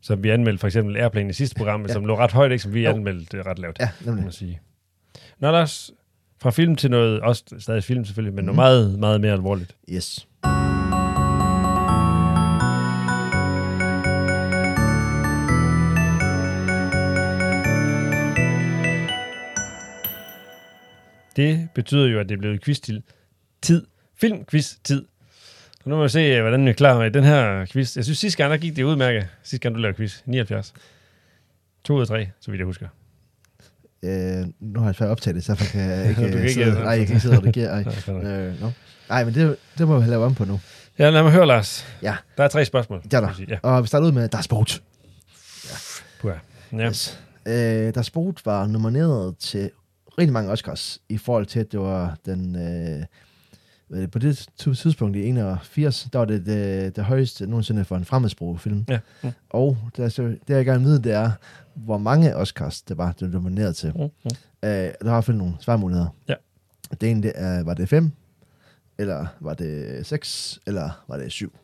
[0.01, 1.93] som vi anmeldte, for eksempel Airplane i sidste program, ja.
[1.93, 2.91] Som lå ret højt, ikke, som vi Jo.
[2.91, 4.25] anmeldte øh, ret lavt, ja, kan nemlig.
[4.25, 4.61] man sige.
[5.41, 5.91] Nå, Lars,
[6.43, 8.55] fra film til noget, også stadig film selvfølgelig, men Mhm.
[8.57, 9.75] noget meget, meget mere alvorligt.
[9.93, 10.27] Yes.
[21.37, 23.03] Det betyder jo, at det er blevet quiz til
[23.63, 23.87] tid.
[24.21, 25.05] Filmquiz-tid.
[25.83, 27.97] Så nu må vi se, øh, hvordan vi er klar med den her quiz.
[27.97, 29.29] Jeg synes, sidste gang, der gik det udmærket.
[29.43, 30.21] Sidste gang, du lavede quiz.
[30.27, 30.75] 79.
[31.85, 32.89] 2 ud af 3, så vidt jeg husker.
[34.03, 36.41] Øh, nu har jeg svært optaget det, så derfor kan jeg ikke, Du kan øh,
[36.43, 37.71] ikke- sidde, nej, jeg kan ikke sidde og redigere.
[37.71, 37.83] Ej.
[38.23, 38.33] Nej.
[38.33, 38.71] Øh, no.
[39.11, 40.61] Ej, men det, det må vi lave om på nu.
[40.99, 41.87] Ja, lad mig høre, Lars.
[42.03, 42.17] Ja.
[42.37, 43.03] Der er tre spørgsmål.
[43.13, 43.33] Er der.
[43.37, 43.59] sige.
[43.63, 44.83] Og vi starter ud med, der er sport.
[46.25, 46.31] Ja.
[46.79, 46.89] ja.
[46.89, 47.21] Yes.
[47.47, 49.71] Øh, der sport var nomineret til
[50.19, 52.57] rigtig mange Oscars, i forhold til, at det var den...
[52.57, 53.05] Øh,
[54.13, 58.61] på det tidspunkt i 81, der var det det, det højeste nogensinde for en fremmedsproget
[58.61, 58.85] film.
[58.89, 58.99] Ja.
[59.23, 59.31] Mm.
[59.51, 61.31] Og det, er så, det jeg gerne vil vide, det er,
[61.75, 63.93] hvor mange Oscars det var, det var nomineret til.
[63.97, 64.01] Mm.
[64.01, 64.09] Mm.
[64.63, 66.09] Øh, der har i hvert fald nogle svarmuligheder.
[66.29, 66.35] Ja.
[67.01, 68.13] Det ene, det er, var det fem,
[68.99, 71.59] eller var det seks, eller var det syv?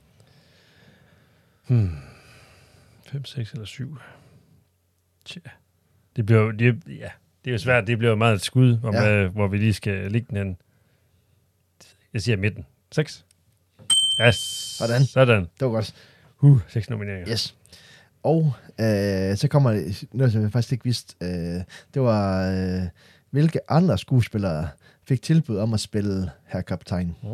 [1.66, 1.90] Hmm.
[3.06, 3.96] 5, 6 eller 7.
[5.24, 5.40] Tja.
[6.16, 7.10] Det bliver jo, det, ja,
[7.44, 7.86] det er jo svært.
[7.86, 9.20] Det bliver meget et skud, hvor, Ja.
[9.22, 9.28] ja.
[9.28, 10.56] hvor vi lige skal ligge den hen.
[12.12, 12.66] Jeg siger midten.
[12.92, 13.24] 6.
[14.18, 15.04] Ja, Sådan.
[15.04, 15.40] Sådan.
[15.40, 15.94] Det var godt.
[16.40, 17.32] Uh, 6 nomineringer.
[17.32, 17.56] Yes.
[18.22, 21.62] Og øh, så kommer det, noget som jeg faktisk ikke vidste, øh,
[21.94, 22.82] det var, øh,
[23.30, 24.68] hvilke andre skuespillere
[25.02, 27.16] fik tilbud om at spille herr kaptajn.
[27.22, 27.28] Mm.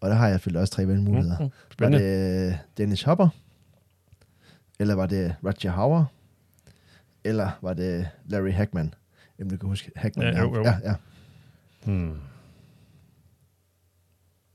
[0.00, 1.38] Og der har jeg selvfølgelig også tre valgmuligheder.
[1.38, 1.44] Mm.
[1.44, 2.04] Var Spændende.
[2.06, 3.28] det øh, Dennis Hopper?
[4.80, 6.04] Eller var det Roger Hauer?
[7.24, 8.94] Eller var det Larry Hackman?
[9.38, 10.34] Jamen, du kan huske Hackman.
[10.34, 10.62] Ja, jo, jo.
[10.64, 10.94] ja, ja.
[11.84, 12.16] Hmm.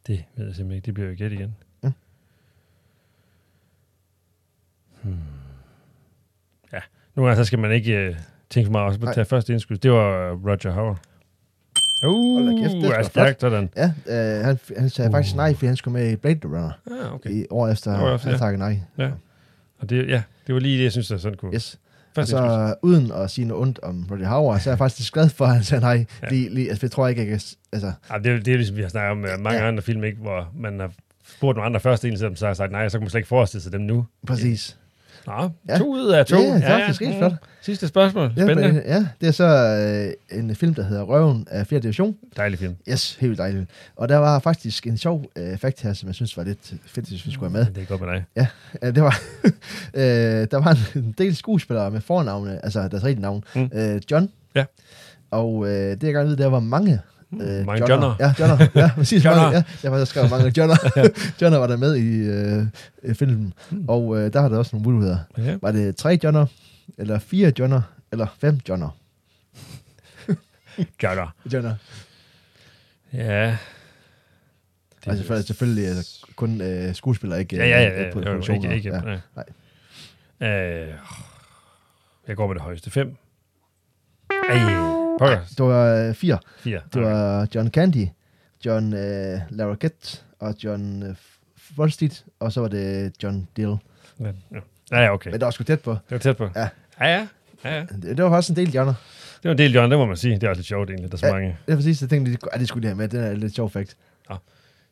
[0.08, 0.86] Det ved jeg simpelthen ikke.
[0.86, 1.56] Det bliver jo gæt igen.
[1.84, 1.91] Ja.
[5.03, 5.17] Hmm.
[6.73, 6.80] Ja,
[7.15, 8.15] nogle gange så skal man ikke uh,
[8.49, 9.77] tænke for meget også på at tage første indskud.
[9.77, 10.95] Det var uh, Roger Hauer.
[12.06, 13.69] Uh, Hold kæft, det er stærkt sådan.
[13.75, 15.13] Ja, øh, han, han sagde Uh.
[15.13, 16.71] faktisk nej, fordi han skulle med i Blade Runner
[17.06, 17.30] Ah, okay.
[17.32, 18.39] i år efter, År efter, han ja.
[18.39, 18.80] takkede nej.
[18.97, 19.12] Ja.
[19.77, 21.53] Og det, ja, det var lige det, jeg synes, der sådan kunne.
[21.56, 21.80] Yes.
[22.17, 22.49] Og Første indskud.
[22.67, 25.45] så uden at sige noget ondt om Roger Hauer, så er jeg faktisk glad for,
[25.45, 26.06] at han sagde nej.
[26.23, 26.30] Ja.
[26.30, 27.39] Lige, lige, altså, jeg tror ikke, jeg kan...
[27.71, 29.67] Altså, Ja, det, er, det er ligesom, vi har snakket om med mange Ja.
[29.67, 30.91] andre film, ikke, hvor man har
[31.38, 33.62] spurgt nogle andre første en, så har sagt nej, så kan man slet ikke forestille
[33.63, 34.06] sig dem nu.
[34.27, 34.77] præcis.
[35.27, 35.77] Nå, Ja.
[35.77, 36.36] to ud af to.
[36.38, 37.34] Ja, det er faktisk rigtig flot.
[37.62, 38.34] Sidste spørgsmål.
[38.38, 38.73] Ja, Spændende.
[38.73, 39.45] men, ja, det er så
[40.32, 41.80] øh, en film, der hedder Røven af 4.
[41.80, 42.15] division.
[42.38, 42.75] Dejlig film.
[42.89, 43.69] Yes, helt vildt dejligt.
[43.95, 47.08] Og der var faktisk en sjov øh, fakt her, som jeg synes var lidt fedt,
[47.10, 47.73] hvis vi skulle have med.
[47.73, 48.25] Det er godt med dig.
[48.36, 48.47] Ja,
[48.91, 49.19] det var,
[49.93, 53.43] øh, der var en del skuespillere med fornavne, altså deres rigtige navn.
[53.56, 53.69] Mm.
[53.73, 54.30] Øh, John.
[54.56, 54.65] Ja.
[55.32, 56.99] Og øh, det jeg gerne ved, der var mange
[57.34, 58.16] Øh, Mange Johnner.
[58.20, 58.68] Ja, Johnner.
[58.76, 59.26] Ja, præcis.
[59.26, 59.42] Johnner.
[59.42, 60.76] mange, ja, jeg faktisk skrevet mange Johnner.
[61.42, 62.18] Johnner var der med i
[63.04, 63.54] øh, filmen.
[63.70, 63.86] Hmm.
[63.90, 65.20] Og øh, der har der også nogle muligheder.
[65.38, 65.58] Ja.
[65.62, 66.46] Var det tre Johnner,
[66.98, 68.90] eller fire Johnner, eller fem Johnner?
[71.04, 71.36] Johnner.
[71.54, 71.76] Johnner.
[73.13, 73.58] Ja.
[75.06, 78.00] Det Altså for, selvfølgelig altså, kun øh, skuespillere, ikke Ja, ja, ja.
[78.00, 78.13] øh, ja.
[78.13, 78.72] på Jo, produktioner.
[78.72, 79.12] ikke, ikke, ja.
[79.12, 79.20] ja.
[80.40, 80.50] Nej.
[80.50, 80.94] Øh,
[82.28, 82.92] jeg går med det højeste.
[82.92, 83.16] Fem.
[84.50, 85.39] Ej, pokker.
[85.58, 86.38] Det var øh, fire.
[86.60, 86.80] Fire.
[86.93, 88.08] Det var John Candy,
[88.65, 91.15] John øh, Larroquette og John øh,
[91.75, 93.75] Volstead, og så var det John Dill.
[94.19, 94.60] Ja, ja.
[94.91, 95.32] ja, ja, okay.
[95.32, 95.91] Men det var sgu tæt på.
[95.91, 96.49] Det var tæt på.
[96.56, 96.67] Ja.
[97.01, 97.27] Ja, ja.
[97.63, 97.82] ja, ja.
[98.01, 98.93] Det, det var også en del hjørner.
[99.43, 100.36] Det var en del, Jørgen, det må man sige.
[100.36, 101.34] Det er også lidt sjovt egentlig, der er så Ja.
[101.34, 101.58] mange.
[101.65, 103.08] Det er præcis, jeg tænkte, at det skulle de have med.
[103.08, 103.97] Den er lidt sjov fakt.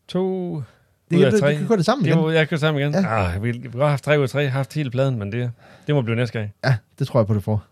[0.08, 0.56] To
[1.12, 1.50] Det ud af tre.
[1.50, 2.20] det kan gå det sammen Det igen.
[2.22, 2.94] må, jeg kan sammen igen.
[2.94, 3.00] Ja.
[3.00, 3.36] Ja.
[3.36, 5.52] Ah, vi, vi har haft tre ud af tre, haft hele pladen, men det,
[5.88, 6.54] det må blive næste gang.
[6.66, 7.64] Ja, det tror jeg på, det får.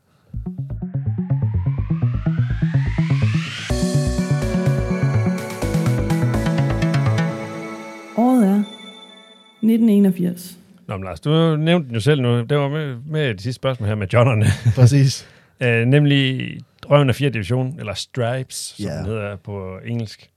[9.63, 10.57] 1981.
[10.87, 12.41] Nå, men Lars, du nævnte den jo selv nu.
[12.41, 14.45] Det var med, med det sidste spørgsmål her med Johnnerne.
[14.75, 15.27] Præcis.
[15.61, 16.57] uh, nemlig
[16.89, 17.29] Røven af 4.
[17.29, 18.97] division, eller Stripes, som Ja.
[18.97, 20.29] den hedder på engelsk.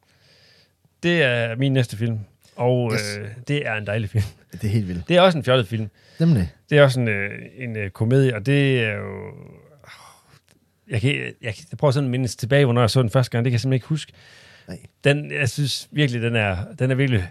[1.03, 2.19] Det er min næste film,
[2.57, 3.19] og Yes.
[3.21, 4.25] uh, det er en dejlig film.
[4.53, 5.09] Det er helt vildt.
[5.09, 5.89] Det er også en fjollet film.
[6.21, 6.51] Nemlig.
[6.71, 9.05] Det er også en, øh, en øh, komedie, og det er jo...
[10.91, 13.45] Jeg, kan, jeg, jeg prøver sådan at mindes tilbage, hvornår jeg så den første gang.
[13.45, 14.13] Det kan jeg simpelthen ikke huske.
[14.69, 14.79] Nej.
[15.05, 17.25] Den, jeg synes virkelig, den er, den er virkelig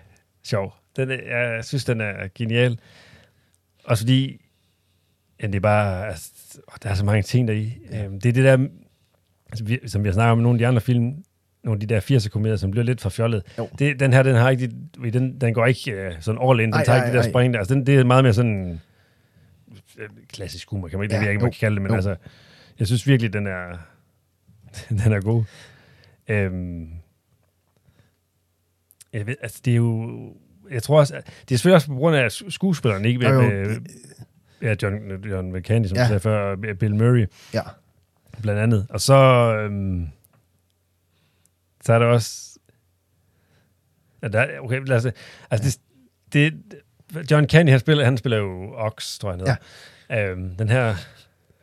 [0.48, 0.74] sjov.
[0.96, 1.16] Den er,
[1.56, 2.80] jeg synes, den er genial.
[3.84, 4.42] Også fordi,
[5.42, 6.32] ja, det er bare, altså,
[6.84, 7.78] der er så mange ting deri.
[7.92, 8.06] Ja.
[8.06, 8.68] Øhm, det er det der,
[9.50, 11.24] altså, vi, som vi har snakket om nogle af de andre film,
[11.64, 13.44] nogle af de der 80'er komedier, som bliver lidt for fjollet.
[13.58, 13.70] Jo.
[13.80, 14.72] Det, den her, den har ikke,
[15.04, 17.14] de, den, den går ikke øh, sådan all in, den Ej, tager ej, ikke det
[17.14, 17.30] der ej.
[17.30, 17.60] spring der.
[17.60, 18.82] Altså, den, det er meget mere sådan
[19.98, 21.90] øh, klassisk humor, kan man ikke, Ja, det jeg ikke, man kan kalde det, men
[21.92, 21.96] jo.
[21.96, 22.16] altså,
[22.80, 23.78] jeg synes virkelig, den er,
[25.04, 25.44] den er god.
[26.28, 26.90] Øhm,
[29.18, 30.10] jeg ved, altså, det er jo,
[30.72, 31.22] jeg tror også, det
[31.56, 33.28] er selvfølgelig også på grund af sk- skuespilleren, ikke?
[33.30, 33.42] Jo, jo.
[33.42, 33.78] Med,
[34.62, 36.02] ja, John, John McCandy, som Ja.
[36.02, 36.08] ja.
[36.08, 37.62] sagde før, Bill Murray, Ja.
[38.42, 38.88] blandt andet.
[38.90, 39.16] Og så,
[39.60, 40.08] øhm,
[41.86, 42.60] så er der også,
[44.24, 45.08] ja, der, okay, lad os
[45.52, 45.80] altså
[46.34, 46.54] det,
[47.14, 49.56] det, John Candy, han spiller, han spiller jo Ox, tror jeg, han hedder.
[50.10, 50.30] Ja.
[50.32, 50.96] Øhm, den her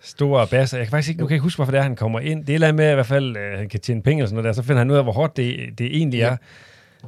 [0.00, 1.96] store bass, jeg kan faktisk ikke, nu kan jeg ikke huske, hvorfor det er, han
[1.96, 2.46] kommer ind.
[2.46, 4.46] Det er noget med, i hvert fald, øh, han kan tjene penge og sådan noget
[4.56, 6.36] der, så finder han ud af, hvor hårdt det, det egentlig er.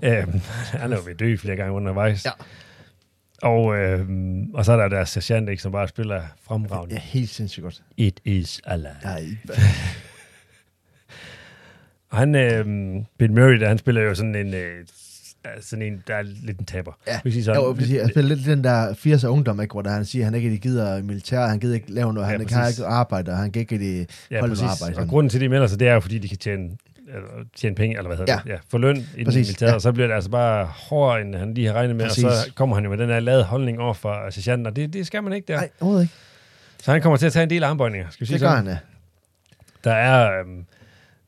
[0.03, 0.41] Øhm,
[0.81, 2.25] han er jo ved dø flere gange undervejs.
[2.25, 2.31] Ja.
[3.43, 6.95] Og, øhm, og så er der der sergeant, ikke, som bare spiller fremragende.
[6.95, 7.83] Ja, helt sindssygt godt.
[7.97, 8.89] It is alive.
[9.05, 9.23] Nej,
[12.11, 12.65] Og han, øh,
[13.19, 14.87] Bill Murray, der, han spiller jo sådan en, øh,
[15.61, 16.93] sådan en, der er lidt en taber.
[17.07, 17.13] Ja.
[17.25, 17.61] Jeg sige Ja, sådan.
[17.63, 17.93] jo, præcis.
[17.95, 20.59] Jeg spiller lidt den der 80'er ungdom, ikke, hvor der, han siger, at han ikke
[20.59, 22.79] gider militær, han gider ikke lave noget, Ja, han ikke har præcis.
[22.79, 24.63] ikke arbejde, og han kan ikke rigtig ja, holde præcis.
[24.63, 24.91] arbejde.
[24.93, 25.09] Og sådan.
[25.09, 26.71] grunden til, at de melder sig, det er jo, fordi de kan tjene,
[27.09, 28.41] eller, tjene penge, eller hvad hedder Ja.
[28.45, 28.51] det?
[28.51, 29.75] Ja, få løn i den Præcis, militæret, ja.
[29.75, 32.25] og så bliver det altså bare hårdere, end han lige har regnet med, Præcis.
[32.25, 34.93] og så kommer han jo med den her lade holdning over for sergeanten, og det,
[34.93, 35.57] det skal man ikke der.
[35.57, 36.15] Nej, overhovedet ikke.
[36.83, 38.67] Så han kommer til at tage en del armbøjninger, skal vi sige Det gør sådan.
[38.67, 38.79] han, ja.
[39.91, 40.65] Der er, øhm,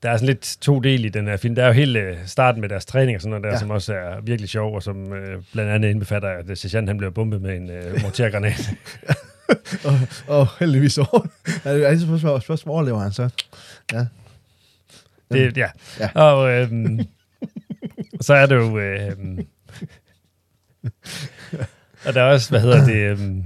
[0.03, 1.55] der er sådan lidt to del i den her film.
[1.55, 3.59] Der er jo hele øh, starten med deres træning og sådan noget der, Ja.
[3.59, 6.97] som også er virkelig sjov, og som øh, blandt andet indbefatter, at øh, sergeant han
[6.99, 8.71] bliver bombet med en øh, mortergranat.
[9.85, 11.27] Og, og heldigvis over.
[11.65, 13.29] Det er altid spørgsmål, spørgsmål, overlever han så.
[13.93, 14.07] Ja.
[15.33, 15.69] Det, ja.
[16.01, 16.11] Ja.
[16.15, 17.01] Og øhm,
[18.27, 18.79] så er det jo...
[18.79, 19.47] Øhm,
[22.07, 22.97] og der er også, hvad hedder det...
[22.97, 23.45] Øhm,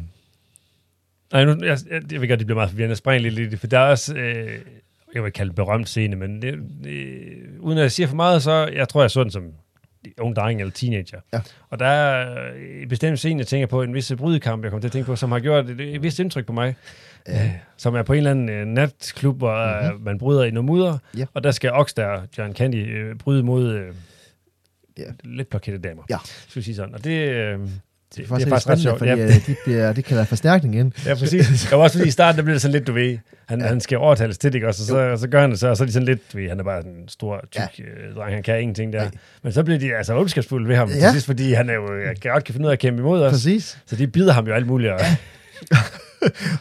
[1.32, 2.90] nej, nu, jeg, jeg, jeg ved godt, det bliver meget forvirrende.
[2.90, 4.14] Jeg springer lidt i det, for der er også...
[4.14, 4.58] Øh,
[5.14, 7.18] jeg vil kalde det berømt scene, men det, det,
[7.58, 9.52] uden at jeg siger for meget, så jeg tror, jeg så den som
[10.18, 11.20] ung dreng eller teenager.
[11.32, 11.40] Ja.
[11.70, 14.88] Og der er en bestemt scene, jeg tænker på, en vis brydekamp, jeg kommer til
[14.88, 16.76] at tænke på, som har gjort et, et vist indtryk på mig.
[17.30, 17.44] Ja.
[17.44, 20.04] Øh, som er på en eller anden øh, natklub, hvor mm-hmm.
[20.04, 21.24] man bryder i noget mudder, Ja.
[21.34, 23.86] og der skal Ox der, John Candy, øh, bryde mod øh,
[24.98, 25.04] Ja.
[25.24, 26.02] lidt plakette damer.
[26.10, 26.18] Ja.
[26.48, 26.94] Skal vi sige sådan.
[26.94, 27.70] Og det, øh, det,
[28.16, 29.26] Det er faktisk, det er ret sjovt, fordi Ja, ja.
[29.46, 30.92] de, bliver, de kalder forstærkning ind.
[31.06, 31.46] ja, præcis.
[31.62, 33.66] Det var også fordi i starten, der blev det sådan lidt, du ved, han, ja.
[33.66, 34.82] han skal overtales til det, også?
[34.94, 36.48] Og så, så gør han det så, og så er de sådan lidt, du ved,
[36.48, 37.84] han er bare sådan en stor, tyk ja.
[38.20, 39.02] dreng, han kan ingenting der.
[39.02, 39.10] Nej.
[39.42, 40.94] Men så bliver de altså ondskabsfulde ved ham, Ja.
[40.94, 41.00] ja.
[41.00, 43.00] til sidst, fordi han er jo, jeg kan godt kan finde ud af at kæmpe
[43.00, 43.32] imod os.
[43.32, 43.78] Præcis.
[43.86, 44.92] Så de bider ham jo alt muligt.
[44.92, 45.00] Og,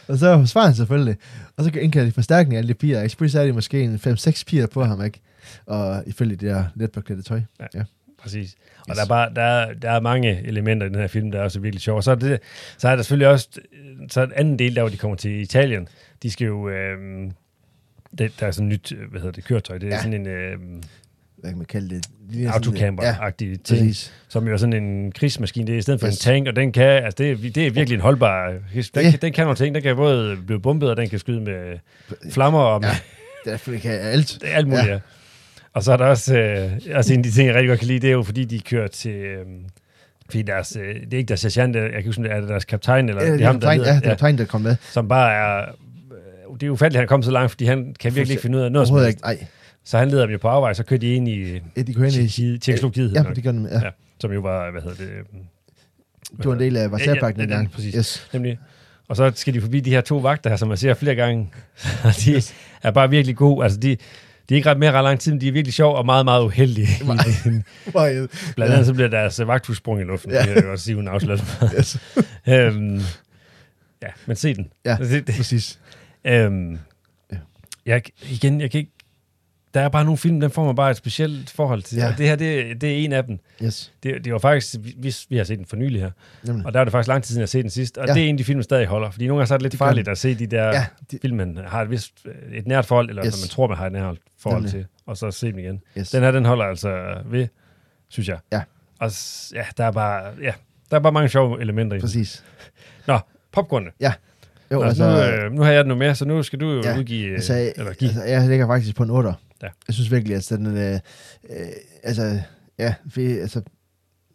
[0.08, 1.16] Og så svarer han selvfølgelig.
[1.56, 3.28] Og så indkalder de forstærkning af alle de piger.
[3.28, 5.20] Så er de måske en 5-6 piger på ham, ikke?
[5.66, 7.40] Og ifølge det der let på tøj.
[7.60, 7.66] Ja.
[7.74, 7.82] Ja.
[8.22, 8.54] Præcis.
[8.80, 8.96] Og Yes.
[8.96, 11.44] der er, bare, der, er, der er mange elementer i den her film, der er
[11.44, 11.96] også virkelig sjove.
[11.98, 12.40] Og så er, det,
[12.78, 13.48] så er der selvfølgelig også
[14.10, 15.88] så er en anden del, der hvor de kommer til Italien.
[16.22, 16.68] De skal jo...
[16.68, 17.30] Øh,
[18.18, 19.78] det, der er sådan et nyt, hvad hedder det, køretøj.
[19.78, 20.02] Det er ja.
[20.02, 20.58] sådan en øh,
[21.40, 22.04] Hvad kan man kalde det?
[22.32, 24.12] Sådan- autocamper-agtig Ja, ting, præcis.
[24.28, 25.66] som jo er sådan en krigsmaskine.
[25.66, 26.14] Det er i stedet for Yes.
[26.14, 28.48] en tank, og den kan, altså det, er, det er virkelig en holdbar...
[28.48, 29.12] Den, Ja.
[29.22, 29.74] den kan nogle ting.
[29.74, 31.78] Den kan både blive bombet, og den kan skyde med
[32.30, 32.88] flammer og med
[33.46, 33.50] Ja.
[33.52, 34.38] Det er, kan alt.
[34.40, 34.92] det er alt muligt, ja.
[34.92, 34.98] ja.
[35.72, 37.88] Og så er der også, øh, også en af de ting, jeg rigtig godt kan
[37.88, 39.12] lide, det er jo, fordi de kører til...
[39.14, 39.46] Øh,
[40.24, 42.64] fordi deres, øh, det er ikke deres sergeant, jeg kan huske, om det er deres
[42.64, 44.44] kaptajn, eller Ja, det er er ham, der tegn, leder, ja, det er tegn, der
[44.44, 44.76] kom med.
[44.92, 45.60] som bare er...
[46.52, 48.42] Øh, det er ufatteligt, at han er kommet så langt, fordi han kan virkelig ikke
[48.42, 49.20] finde ud af noget Overhovedet ikke.
[49.22, 49.46] Nej,
[49.90, 52.06] Så han leder dem jo på afvej, så kører de ind i ja, de ind
[52.38, 52.58] i...
[52.58, 53.68] Tjekkoslovakiet, Ja, det gør de.
[53.70, 53.84] Ja.
[53.84, 53.90] Ja.
[54.20, 55.24] som jo var, hvad hedder det, øh,
[56.42, 57.94] Du var en del af Varsavpakten Ja, ja, ja, ja, præcis.
[57.94, 58.28] Yes.
[58.32, 58.58] nemlig.
[59.08, 61.50] Og så skal de forbi de her to vagter her, som man ser flere gange.
[62.24, 62.42] De
[62.82, 63.62] er bare virkelig gode.
[63.64, 63.88] Altså, de,
[64.48, 66.24] De er ikke ret mere ret lang tid, men de er virkelig sjov og meget,
[66.24, 66.88] meget uheldige.
[68.56, 70.36] Blandt andet så bliver deres vagthus sprung i luften, Ja.
[70.36, 70.40] ja.
[70.42, 71.42] det kan jeg godt sige, uden afsløret.
[71.78, 71.98] Yes.
[72.48, 73.00] øhm,
[74.02, 74.68] ja, men se den.
[74.84, 75.78] Ja, det, det, præcis.
[76.24, 76.78] øhm,
[77.32, 77.36] Ja.
[77.86, 78.90] jeg, igen, jeg kan ikke...
[79.74, 81.96] Der er bare nogle film, der får mig bare et specielt forhold til.
[81.96, 82.04] Ja.
[82.04, 82.12] Ja.
[82.12, 83.38] Og det her, det, det er en af dem.
[83.64, 83.92] Yes.
[84.02, 86.10] Det, det var faktisk, vi, vi har set den for nylig her,
[86.46, 86.66] Nemlig.
[86.66, 88.10] og der er det faktisk lang tid siden, jeg har set den sidst, og Ja.
[88.12, 88.14] ja.
[88.14, 89.62] det er en af de film, der stadig holder, fordi nogle gange så er det
[89.62, 92.12] lidt Det farligt at se de der Ja, ja, de- film, man har et, vist,
[92.52, 93.34] et nært forhold, eller Yes.
[93.34, 93.42] yes.
[93.44, 94.72] man tror, man har et nært forhold Nemlig.
[94.72, 95.80] til, og så se dem igen.
[95.98, 96.10] Yes.
[96.10, 97.48] Den her, den holder altså ved,
[98.08, 98.38] synes jeg.
[98.52, 98.62] Ja.
[99.00, 99.10] Og
[99.54, 100.52] ja, der er bare, ja,
[100.90, 102.06] der er bare mange sjove elementer i den.
[102.06, 102.44] Præcis.
[103.06, 103.18] Nå,
[103.52, 103.90] popcornene.
[104.72, 106.70] Jo, Nå, altså, nu, øh, nu har jeg den nu med, så nu skal du
[106.72, 108.10] jo Ja, ja, udgive, altså, eller give.
[108.10, 109.32] altså, jeg ligger faktisk på en 8.
[109.62, 109.68] Ja.
[109.88, 110.94] Jeg synes virkelig, at den, øh,
[111.50, 111.66] øh,
[112.02, 112.40] altså,
[112.78, 113.62] ja, vi, altså,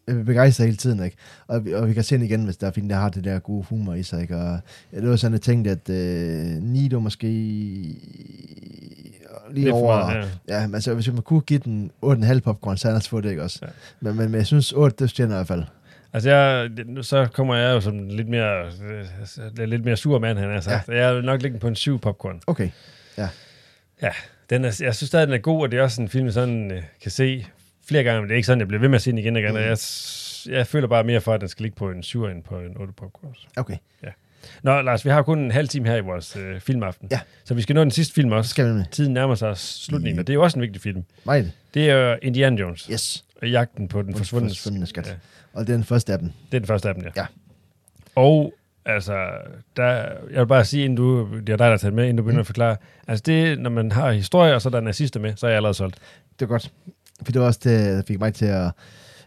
[0.08, 1.18] jeg vil begejstre hele tiden, ikke?
[1.48, 3.24] Og, vi- og vi kan se den igen, hvis der er film, der har det
[3.24, 4.38] der gode humor i sig, ikke?
[4.38, 4.60] Og
[4.94, 8.00] ja, det var sådan, jeg tænkte, at øh, Nido måske lige
[9.52, 9.98] Lidt over...
[10.06, 10.62] meget, ja.
[10.62, 13.44] Ja, altså, hvis man kunne give den 8,5 popcorn, så havde også fået det, ikke
[13.44, 13.60] også?
[13.62, 13.68] Ja.
[14.00, 15.64] Men, men, men jeg synes, 8, det stjerner i hvert fald.
[16.14, 16.70] Altså, jeg,
[17.02, 18.66] så kommer jeg jo som lidt mere,
[19.58, 20.90] øh, lidt mere sur mand, han har sagt.
[20.90, 21.06] Ja.
[21.06, 22.40] Jeg vil nok lægge den på en 7 popcorn.
[22.48, 22.70] Okay.
[24.50, 26.34] Den er, jeg synes stadig, den er god, og det er også en film, jeg
[26.34, 27.46] sådan øh, kan se
[27.88, 29.36] flere gange, men det er ikke sådan, jeg bliver ved med at se den igen
[29.36, 29.52] og igen.
[29.52, 29.58] Mm.
[29.58, 29.78] Jeg,
[30.58, 32.78] jeg føler bare mere for, at den skal ligge på en 7 end på en
[32.78, 33.36] 8 popcorn.
[33.56, 33.78] Okay.
[34.64, 37.08] Nå, Lars, vi har kun en halv time her i vores øh, filmaften.
[37.12, 37.20] Ja.
[37.44, 38.50] Så vi skal nå den sidste film Så også.
[38.50, 38.86] skal vi med.
[38.92, 40.22] Tiden nærmer sig slutningen, Ja.
[40.22, 41.04] og det er jo også en vigtig film.
[41.24, 41.52] Meget.
[41.74, 43.26] Det er jo Indiana Jones Yes.
[43.42, 45.08] og jagten på den den forsvundne, forsvundne skat.
[45.08, 45.14] Ja,
[45.54, 46.32] Og det er den første af dem.
[46.52, 47.10] det er den første af dem, ja.
[47.18, 47.26] Ja.
[48.16, 48.54] Og
[48.86, 49.28] altså,
[49.78, 49.86] der,
[50.32, 52.24] jeg vil bare sige, inden du, det er dig, der har taget med, inden du
[52.24, 52.40] begynder Mm.
[52.40, 52.76] at forklare.
[53.08, 55.56] Altså det, når man har historie, og så er der nazister med, så er jeg
[55.58, 55.98] allerede solgt.
[56.40, 56.72] Det er godt.
[57.26, 58.72] For det var også det, der fik mig til at...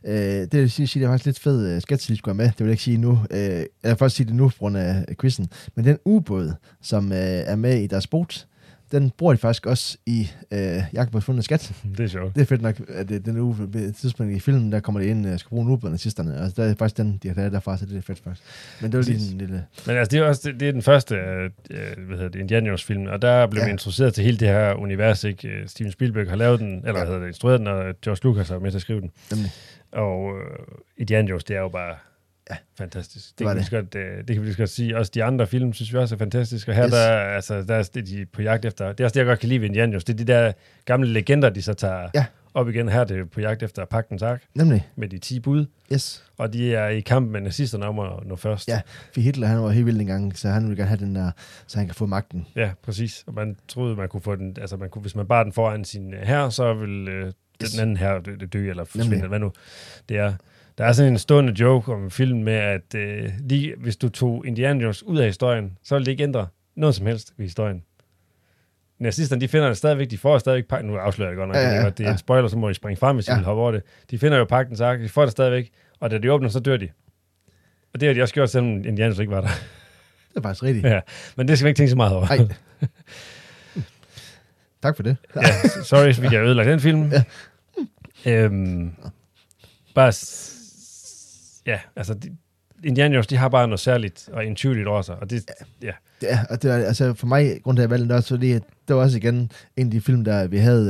[0.05, 2.44] Øh, det vil sige, det er faktisk lidt fed uh, sketch, de skulle med.
[2.47, 3.18] Det vil jeg ikke sige nu.
[3.31, 5.51] Øh, jeg vil først sige det nu på grund af øh, quizzen.
[5.75, 8.47] Men den ubåd, som øh, er med i deres boat,
[8.92, 11.72] den bruger de faktisk også i øh, Jagt på fundet skat.
[11.98, 12.35] Det er sjovt.
[12.35, 15.07] Det er fedt nok, at det, den uge, på tidspunkt i filmen, der kommer det
[15.09, 16.38] ind, og skal bruge en ubåd nazisterne.
[16.40, 18.46] Altså, der er faktisk den, de har taget derfra, så det er fedt faktisk.
[18.83, 19.64] Men det var lige en lille...
[19.87, 22.40] Men altså, det er også det, det er den første øh, øh, hvad hedder det,
[22.40, 23.68] Indiana Jones film, og der blev Ja.
[23.68, 25.48] introduceret til hele det her univers, ikke?
[25.48, 27.05] Øh, Steven Spielberg har lavet den, eller Ja.
[27.07, 29.11] hedder det, instrueret den, og George Lucas har med til at skrive den.
[29.31, 29.51] Nemlig.
[29.92, 30.59] Og øh,
[30.98, 31.94] Indiana Jones, det er jo bare
[32.51, 32.57] Ja.
[32.79, 33.31] fantastisk.
[33.31, 33.71] Det, Det kan vi det.
[33.71, 34.97] godt, øh, det kan vi lige godt sige.
[34.99, 36.71] Også de andre film, synes vi også er fantastiske.
[36.71, 36.93] Og her Yes.
[36.93, 38.93] der, er- altså, der er det, de er på jagt efter.
[38.93, 40.05] Det er også det, jeg godt kan lide ved Indiana Jones.
[40.05, 40.53] Det er de der
[40.85, 42.25] gamle legender, de så tager Ja.
[42.55, 42.89] op igen.
[42.89, 44.89] Her er det på jagt efter Pagtens Ark Nemlig.
[44.97, 45.67] med de 10 bud.
[45.93, 46.25] Yes.
[46.39, 48.69] Og de er i kamp med nazisterne om at nå først.
[48.69, 48.81] Ja.
[49.15, 51.31] For Hitler, han var helt vild engang, så han ville gerne have den der,
[51.67, 52.47] så han kan få magten.
[52.57, 53.25] Ja, præcis.
[53.27, 55.85] Og man troede, man kunne få den, altså man kunne, hvis man bar den foran
[55.85, 57.33] sin øh, her, så vil øh,
[57.63, 57.71] Yes.
[57.71, 59.53] den anden her dø, dø eller forsvinde, eller hvad nu
[60.09, 60.35] det er.
[60.79, 64.47] Der er sådan en stående joke om film med, at øh, lige hvis du tog
[64.47, 67.83] Indiana Jones ud af historien, så ville det ikke ændre noget som helst ved historien.
[68.99, 71.57] Nazisterne, de finder det stadigvæk, de får stadigvæk pakken, nu afslører jeg det godt nok,
[71.57, 72.12] Ja, ja, ja, ja, det er ja.
[72.12, 73.35] en spoiler, så må I springe frem, hvis Ja.
[73.35, 73.83] I vil hoppe over det.
[74.11, 76.77] De finder jo pakken sagt, de får det stadigvæk, og da de åbner, så dør
[76.77, 76.88] de.
[77.95, 79.49] Og det har de også gjort, selvom Indiana Jones ikke var der.
[80.29, 80.87] Det er faktisk rigtigt.
[80.87, 81.01] ja.
[81.37, 82.27] Men det skal vi ikke tænke så meget over.
[82.37, 82.49] Nej.
[84.83, 85.17] tak for det.
[85.37, 87.12] ja, sorry, hvis vi kan ødelægge den film.
[87.12, 87.25] Ja.
[88.45, 88.93] Øhm,
[89.95, 90.12] bare,
[91.68, 92.28] ja, altså, de,
[92.85, 95.50] Indiana Jones, de har bare noget særligt og intuitivt over sig, og det,
[95.83, 95.90] ja,
[96.22, 98.62] Ja, og det var, altså for mig, grund til at valgte den også, fordi det
[98.88, 100.87] var også igen en af de film, der vi havde,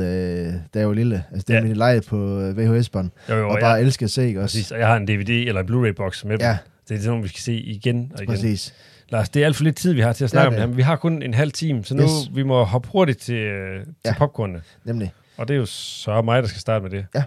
[0.47, 1.23] øh, da jeg var lille.
[1.31, 1.65] Altså det er Ja.
[1.67, 4.53] min leje på øh, VHS-bånd, og bare jeg, elsker at se, ikke også?
[4.57, 6.37] præcis, og jeg har en DVD eller en Blu-ray-box med.
[6.39, 6.57] Ja,
[6.89, 8.33] Det er sådan nogle, vi skal se igen og igen.
[8.33, 8.73] præcis.
[9.09, 10.57] Lars, det er alt for lidt tid, vi har til at snakke om det.
[10.57, 12.09] det her, men vi har kun en halv time, så nu Yes.
[12.35, 14.13] vi må hoppe hurtigt til, øh, til Ja.
[14.17, 14.61] popcornene.
[14.85, 15.11] Nemlig.
[15.37, 17.05] Og det er jo så mig, der skal starte med det.
[17.15, 17.23] Ja.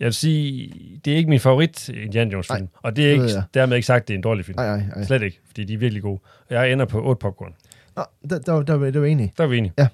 [0.00, 0.72] Jeg vil sige,
[1.04, 3.42] det er ikke min favorit Indiana Jones film, og det er det ikke, jeg.
[3.54, 4.56] dermed ikke sagt, at det er en dårlig film.
[4.56, 5.04] Nej, nej, nej.
[5.04, 6.20] Slet ikke, fordi de er virkelig gode.
[6.50, 7.54] Jeg ender på 8 popcorn.
[7.96, 9.32] Nå, der, der, der, der var jeg enig.
[9.38, 9.72] Der er vi enige.
[9.78, 9.82] Ja.
[9.82, 9.88] Er,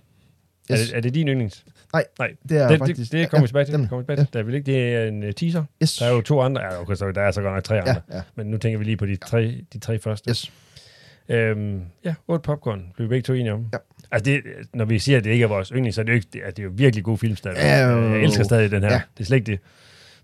[0.72, 0.88] Yes.
[0.88, 1.64] det, er det din yndlings?
[1.92, 2.32] Nej, Nej.
[2.48, 3.12] det er Det, faktisk...
[3.12, 3.78] det, det kommer vi tilbage til.
[3.78, 4.32] Det kommer vi tilbage til.
[4.32, 5.64] Der er vel ikke, det er en uh, teaser.
[5.82, 5.96] Yes.
[5.96, 6.62] Der er jo to andre.
[6.62, 7.94] Ja, okay, så der er så godt nok tre andre.
[8.10, 8.22] Ja, ja.
[8.34, 10.30] Men nu tænker vi lige på de tre, de tre første.
[10.30, 10.52] Yes.
[11.28, 12.82] Øhm, ja, 8 popcorn.
[12.96, 13.66] Blev vi begge to enige om.
[13.72, 13.78] Ja.
[14.10, 14.42] Altså, det,
[14.74, 16.40] når vi siger, at det ikke er vores yndling, så er det jo, ikke, det
[16.44, 17.56] er, det er jo virkelig god film stadig.
[17.58, 18.12] Ja, jo.
[18.14, 18.92] Jeg elsker stadig den her.
[18.92, 19.00] Ja.
[19.18, 19.60] Det er slet ikke det.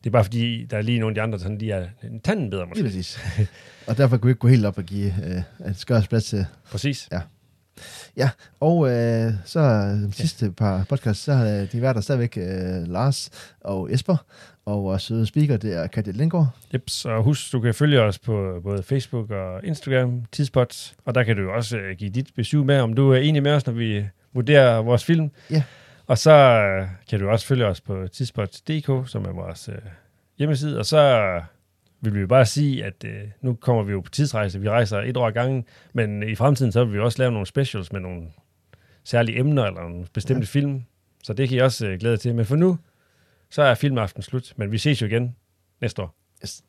[0.05, 2.21] Det er bare fordi, der er lige nogle af de andre, sådan, de er en
[2.21, 2.83] tanden bedre måske.
[2.85, 3.21] Præcis.
[3.89, 6.47] og derfor kunne vi ikke gå helt op og give øh, et skørs plads til.
[6.71, 7.09] Præcis.
[8.61, 9.61] Og øh, så
[10.07, 14.17] de sidste par podcasts, så har de været der stadigvæk øh, Lars og Esper.
[14.65, 16.49] Og vores søde speaker, det er Katja Lindgaard.
[16.75, 21.23] Yep, så husk, du kan følge os på både Facebook og Instagram, Tidspot, og der
[21.23, 23.73] kan du også uh, give dit besøg med, om du er enig med os, når
[23.73, 25.31] vi vurderer vores film.
[25.51, 25.63] Ja.
[26.11, 26.33] Og så
[26.81, 29.75] uh, kan du også følge os på tidspot.dk, som er vores uh,
[30.39, 31.45] hjemmeside, og så uh,
[32.01, 34.99] vil vi jo bare sige, at uh, nu kommer vi jo på tidsrejse, vi rejser
[34.99, 38.01] et år ad gangen, men i fremtiden så vil vi også lave nogle specials med
[38.01, 38.23] nogle
[39.05, 40.61] særlige emner, eller nogle bestemte ja.
[40.61, 40.85] film,
[41.23, 42.35] Så det kan I også øh, glæde jer til.
[42.35, 42.79] Men for nu,
[43.51, 44.53] så er filmaften slut.
[44.57, 45.37] Men vi ses jo igen
[45.81, 46.15] næste år.
[46.45, 46.63] Yes.